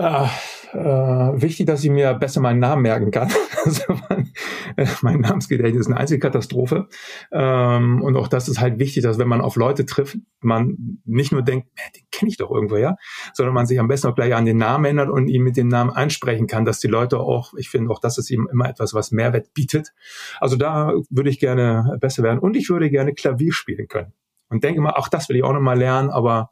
[0.00, 0.28] Äh,
[0.72, 3.30] äh, wichtig, dass ich mir besser meinen Namen merken kann.
[3.62, 4.32] Also mein,
[4.76, 6.88] äh, mein Namensgedächtnis ist eine Einzelkatastrophe.
[7.30, 11.30] Ähm, und auch das ist halt wichtig, dass wenn man auf Leute trifft, man nicht
[11.30, 12.96] nur denkt, den kenne ich doch irgendwo, ja,
[13.34, 15.68] sondern man sich am besten auch gleich an den Namen erinnert und ihn mit dem
[15.68, 18.94] Namen ansprechen kann, dass die Leute auch, ich finde auch, das ist eben immer etwas,
[18.94, 19.92] was Mehrwert bietet.
[20.40, 24.14] Also da würde ich gerne besser werden und ich würde gerne Klavier spielen können.
[24.48, 26.50] Und denke mal, auch das will ich auch noch mal lernen, aber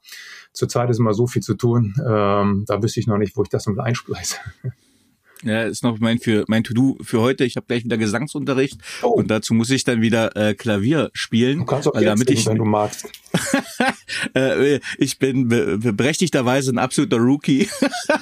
[0.53, 3.49] Zurzeit ist immer so viel zu tun, ähm, da wüsste ich noch nicht, wo ich
[3.49, 4.37] das noch einspleiße.
[5.43, 7.45] Ja, ist noch mein für mein To-Do für heute.
[7.45, 9.09] Ich habe gleich wieder Gesangsunterricht oh.
[9.09, 11.59] und dazu muss ich dann wieder äh, Klavier spielen.
[11.59, 13.09] Du kannst auch weil damit ich, wenn du magst.
[14.35, 17.69] äh, ich bin be berechtigterweise ein absoluter Rookie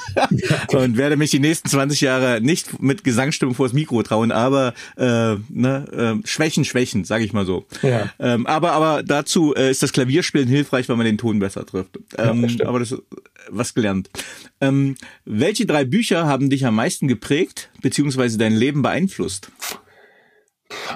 [0.69, 5.37] und werde mich die nächsten 20 Jahre nicht mit Gesangsstimme vors Mikro trauen, aber äh,
[5.49, 7.64] ne, äh, Schwächen, Schwächen, sage ich mal so.
[7.83, 8.11] Ja.
[8.19, 11.99] Ähm, aber aber dazu äh, ist das Klavierspielen hilfreich, weil man den Ton besser trifft.
[12.19, 12.95] Ähm, ja, das aber das
[13.51, 14.11] was gelernt.
[14.61, 19.51] Ähm, welche drei Bücher haben dich am meisten geprägt beziehungsweise dein Leben beeinflusst?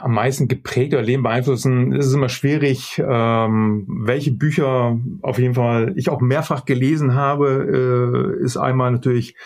[0.01, 5.55] am meisten geprägt oder Leben beeinflussen, ist es immer schwierig, ähm, welche Bücher auf jeden
[5.55, 9.37] Fall ich auch mehrfach gelesen habe, äh, ist einmal natürlich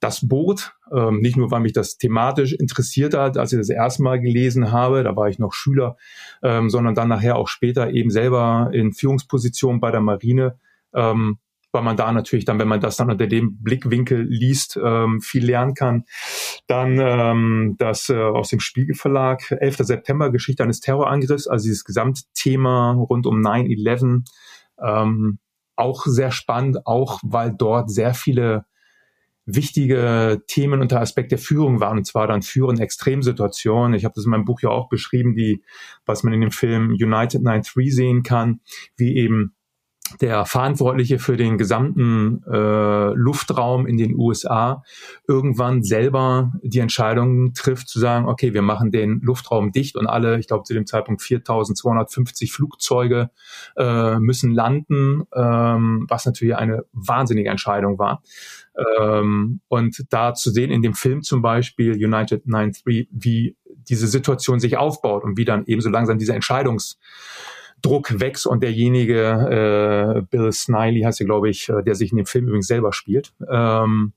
[0.00, 4.02] das Boot, ähm, nicht nur, weil mich das thematisch interessiert hat, als ich das erste
[4.02, 5.96] Mal gelesen habe, da war ich noch Schüler,
[6.42, 10.58] ähm, sondern dann nachher auch später eben selber in Führungspositionen bei der Marine.
[10.94, 11.38] Ähm,
[11.76, 15.44] weil man da natürlich dann, wenn man das dann unter dem Blickwinkel liest, ähm, viel
[15.44, 16.04] lernen kann.
[16.66, 19.76] Dann ähm, das äh, aus dem Spiegelverlag, 11.
[19.80, 24.24] September, Geschichte eines Terrorangriffs, also dieses Gesamtthema rund um 9-11,
[24.82, 25.38] ähm,
[25.76, 28.64] auch sehr spannend, auch weil dort sehr viele
[29.44, 33.94] wichtige Themen unter Aspekt der Führung waren, und zwar dann Führen Extremsituationen.
[33.94, 35.62] Ich habe das in meinem Buch ja auch beschrieben, die,
[36.06, 38.60] was man in dem Film United 9-3 sehen kann,
[38.96, 39.54] wie eben
[40.20, 44.82] der Verantwortliche für den gesamten äh, Luftraum in den USA
[45.26, 50.38] irgendwann selber die Entscheidung trifft zu sagen, okay, wir machen den Luftraum dicht und alle,
[50.38, 53.30] ich glaube zu dem Zeitpunkt 4.250 Flugzeuge
[53.76, 58.22] äh, müssen landen, ähm, was natürlich eine wahnsinnige Entscheidung war.
[59.00, 63.56] Ähm, und da zu sehen in dem Film zum Beispiel United 93, wie
[63.88, 66.98] diese Situation sich aufbaut und wie dann eben so langsam diese Entscheidungs
[67.86, 72.16] Druck wächst und derjenige, äh, Bill Sniley heißt er, glaube ich, äh, der sich in
[72.16, 74.12] dem Film übrigens selber spielt, ähm,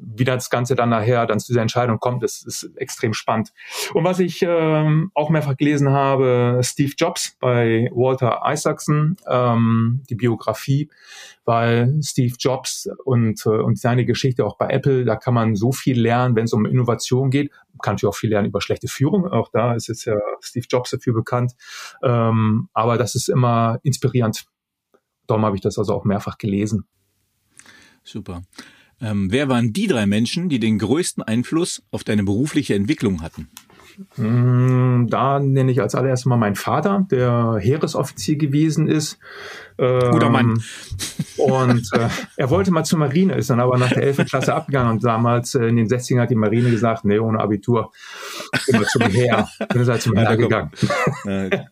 [0.00, 3.52] wie das Ganze dann nachher dann zu dieser Entscheidung kommt, ist, ist extrem spannend.
[3.94, 10.14] Und was ich ähm, auch mehrfach gelesen habe, Steve Jobs bei Walter Isaacson, ähm, die
[10.14, 10.90] Biografie,
[11.44, 15.72] weil Steve Jobs und, äh, und seine Geschichte auch bei Apple, da kann man so
[15.72, 17.50] viel lernen, wenn es um Innovation geht.
[17.72, 19.26] Man kann natürlich auch viel lernen über schlechte Führung.
[19.26, 21.52] Auch da ist jetzt ja Steve Jobs dafür bekannt.
[22.02, 24.46] Ähm, aber das ist immer inspirierend.
[25.26, 26.86] Darum habe ich das also auch mehrfach gelesen.
[28.02, 28.42] Super.
[29.00, 33.48] Ähm, wer waren die drei Menschen, die den größten Einfluss auf deine berufliche Entwicklung hatten?
[34.16, 39.18] Mm, da nenne ich als allererstes mal meinen Vater, der Heeresoffizier gewesen ist
[39.78, 40.60] ähm, Guter Mann.
[41.36, 44.26] Und äh, er wollte mal zur Marine, ist dann aber nach der 11.
[44.26, 47.92] Klasse abgegangen und damals äh, in den 60ern hat die Marine gesagt, nee, ohne Abitur,
[48.66, 49.48] immer zum Heer.
[49.68, 50.70] Dann ist er zum Heer gegangen.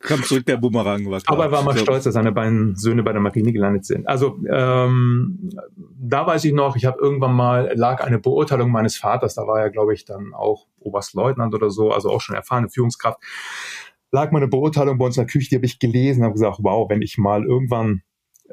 [0.07, 1.11] Kommt zurück, der Bumerang.
[1.11, 1.83] War aber er war mal so.
[1.83, 4.07] stolz, dass seine beiden Söhne bei der Marine gelandet sind.
[4.07, 5.51] Also ähm,
[5.99, 9.61] da weiß ich noch, ich habe irgendwann mal, lag eine Beurteilung meines Vaters, da war
[9.61, 13.21] er, glaube ich, dann auch Oberstleutnant oder so, also auch schon erfahrene Führungskraft
[14.13, 16.89] lag meine Beurteilung bei uns in der Küche, die habe ich gelesen, habe gesagt, wow,
[16.89, 18.03] wenn ich mal irgendwann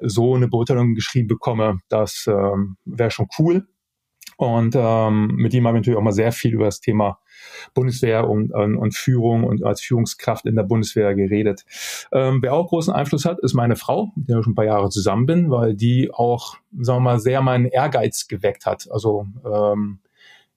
[0.02, 3.68] so eine Beurteilung geschrieben bekomme, das ähm, wäre schon cool.
[4.36, 7.20] Und ähm, mit ihm habe ich natürlich auch mal sehr viel über das Thema
[7.76, 11.64] Bundeswehr und, und, und Führung und als Führungskraft in der Bundeswehr geredet.
[12.12, 14.66] Ähm, wer auch großen Einfluss hat, ist meine Frau, mit der ich schon ein paar
[14.66, 18.88] Jahre zusammen bin, weil die auch, sagen wir mal, sehr meinen Ehrgeiz geweckt hat.
[18.92, 20.00] Also ähm,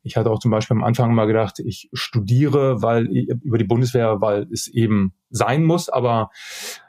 [0.07, 4.21] ich hatte auch zum Beispiel am Anfang mal gedacht, ich studiere, weil über die Bundeswehr,
[4.21, 6.31] weil es eben sein muss, aber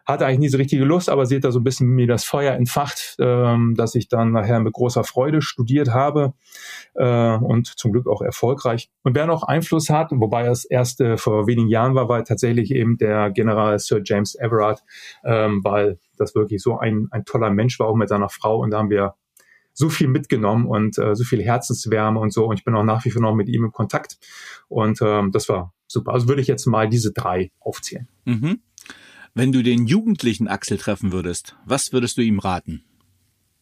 [0.06, 2.24] hatte eigentlich nie so richtige Lust, aber sie hat da so ein bisschen mir das
[2.24, 6.34] Feuer entfacht, ähm, dass ich dann nachher mit großer Freude studiert habe
[6.94, 8.92] äh, und zum Glück auch erfolgreich.
[9.02, 12.70] Und wer noch Einfluss hat, wobei es erst äh, vor wenigen Jahren war, war tatsächlich
[12.72, 14.84] eben der General Sir James Everard,
[15.26, 18.60] ähm, weil das wirklich so ein, ein toller Mensch war, auch mit seiner Frau.
[18.60, 19.16] Und da haben wir
[19.78, 22.46] so viel mitgenommen und äh, so viel Herzenswärme und so.
[22.48, 24.18] Und ich bin auch nach wie vor noch mit ihm in Kontakt.
[24.70, 26.14] Und ähm, das war super.
[26.14, 28.08] Also würde ich jetzt mal diese drei aufzählen.
[28.26, 28.60] Mhm.
[29.36, 32.86] Wenn du den jugendlichen Axel treffen würdest, was würdest du ihm raten?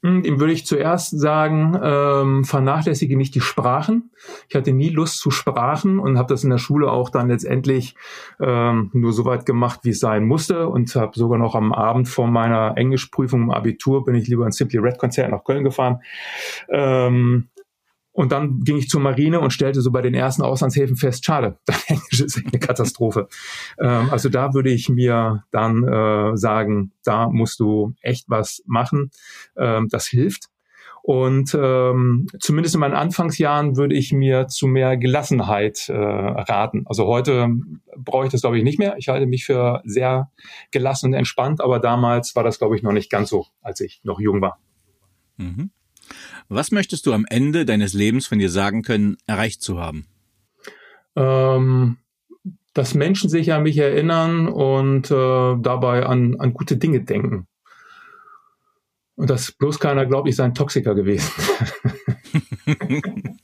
[0.06, 4.12] Ihm würde ich zuerst sagen, ähm, vernachlässige nicht die Sprachen.
[4.48, 7.96] Ich hatte nie Lust zu Sprachen und habe das in der Schule auch dann letztendlich
[8.40, 12.08] ähm, nur so weit gemacht, wie es sein musste und habe sogar noch am Abend
[12.08, 16.02] vor meiner Englischprüfung im Abitur bin ich lieber ins Simply Red Konzert nach Köln gefahren.
[16.70, 17.48] Ähm,
[18.16, 21.58] und dann ging ich zur Marine und stellte so bei den ersten Auslandshäfen fest, schade,
[21.66, 23.28] dein Englisch ist eine Katastrophe.
[23.78, 29.12] ähm, also da würde ich mir dann äh, sagen, da musst du echt was machen.
[29.58, 30.46] Ähm, das hilft.
[31.02, 36.86] Und ähm, zumindest in meinen Anfangsjahren würde ich mir zu mehr Gelassenheit äh, raten.
[36.88, 37.50] Also heute
[37.98, 38.96] brauche ich das, glaube ich, nicht mehr.
[38.98, 40.32] Ich halte mich für sehr
[40.72, 44.00] gelassen und entspannt, aber damals war das, glaube ich, noch nicht ganz so, als ich
[44.04, 44.58] noch jung war.
[45.38, 45.70] Mhm.
[46.50, 50.06] Was möchtest du am Ende deines Lebens von dir sagen können, erreicht zu haben?
[51.16, 51.98] Ähm,
[52.74, 57.48] dass Menschen sich an mich erinnern und äh, dabei an, an gute Dinge denken.
[59.16, 61.32] Und dass bloß keiner glaubt, ich sei ein Toxiker gewesen.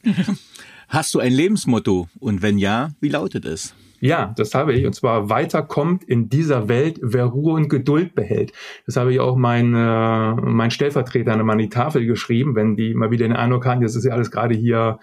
[0.90, 2.10] Hast du ein Lebensmotto?
[2.20, 3.74] Und wenn ja, wie lautet es?
[4.04, 4.84] Ja, das habe ich.
[4.88, 8.52] Und zwar weiterkommt in dieser Welt, wer Ruhe und Geduld behält.
[8.88, 13.12] Das habe ich auch mein, äh, mein Stellvertreter an die Tafel geschrieben, wenn die mal
[13.12, 14.98] wieder den Eindruck hatten, das ist ja alles gerade hier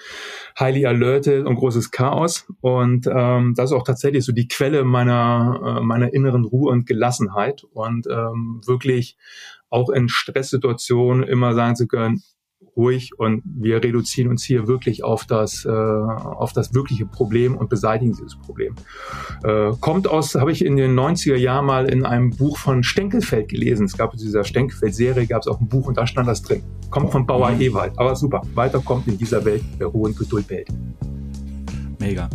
[0.58, 2.48] highly alerted und großes Chaos.
[2.60, 6.84] Und ähm, das ist auch tatsächlich so die Quelle meiner, äh, meiner inneren Ruhe und
[6.84, 7.62] Gelassenheit.
[7.72, 9.16] Und ähm, wirklich
[9.70, 12.20] auch in Stresssituationen immer sagen zu können,
[12.78, 17.68] ruhig und wir reduzieren uns hier wirklich auf das, äh, auf das wirkliche Problem und
[17.68, 18.74] beseitigen dieses Problem.
[19.44, 23.48] Äh, kommt aus, habe ich in den 90er Jahren mal in einem Buch von Stenkelfeld
[23.48, 23.84] gelesen.
[23.84, 26.62] Es gab in dieser Stenkelfeld-Serie, gab es auch ein Buch und da stand das drin.
[26.90, 27.60] Kommt von Bauer mhm.
[27.60, 27.98] Ewald.
[27.98, 30.68] Aber super, weiter kommt in dieser Welt, wer Ruhe und Geduld behält.
[31.98, 32.30] Mega.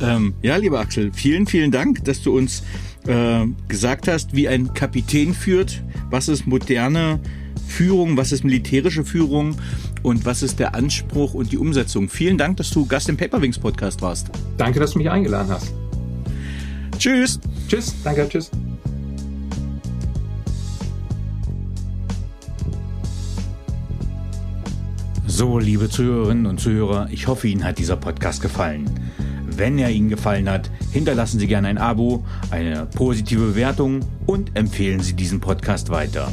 [0.00, 2.62] Ähm, ja, lieber Axel, vielen, vielen Dank, dass du uns
[3.06, 7.18] äh, gesagt hast, wie ein Kapitän führt, was ist moderne
[7.66, 9.56] Führung, was ist militärische Führung
[10.02, 12.08] und was ist der Anspruch und die Umsetzung.
[12.08, 14.30] Vielen Dank, dass du Gast im Paperwings Podcast warst.
[14.56, 15.72] Danke, dass du mich eingeladen hast.
[16.98, 17.38] Tschüss.
[17.68, 17.94] Tschüss.
[18.02, 18.50] Danke, tschüss.
[25.26, 28.90] So, liebe Zuhörerinnen und Zuhörer, ich hoffe, Ihnen hat dieser Podcast gefallen.
[29.46, 34.98] Wenn er Ihnen gefallen hat, hinterlassen Sie gerne ein Abo, eine positive Bewertung und empfehlen
[34.98, 36.32] Sie diesen Podcast weiter.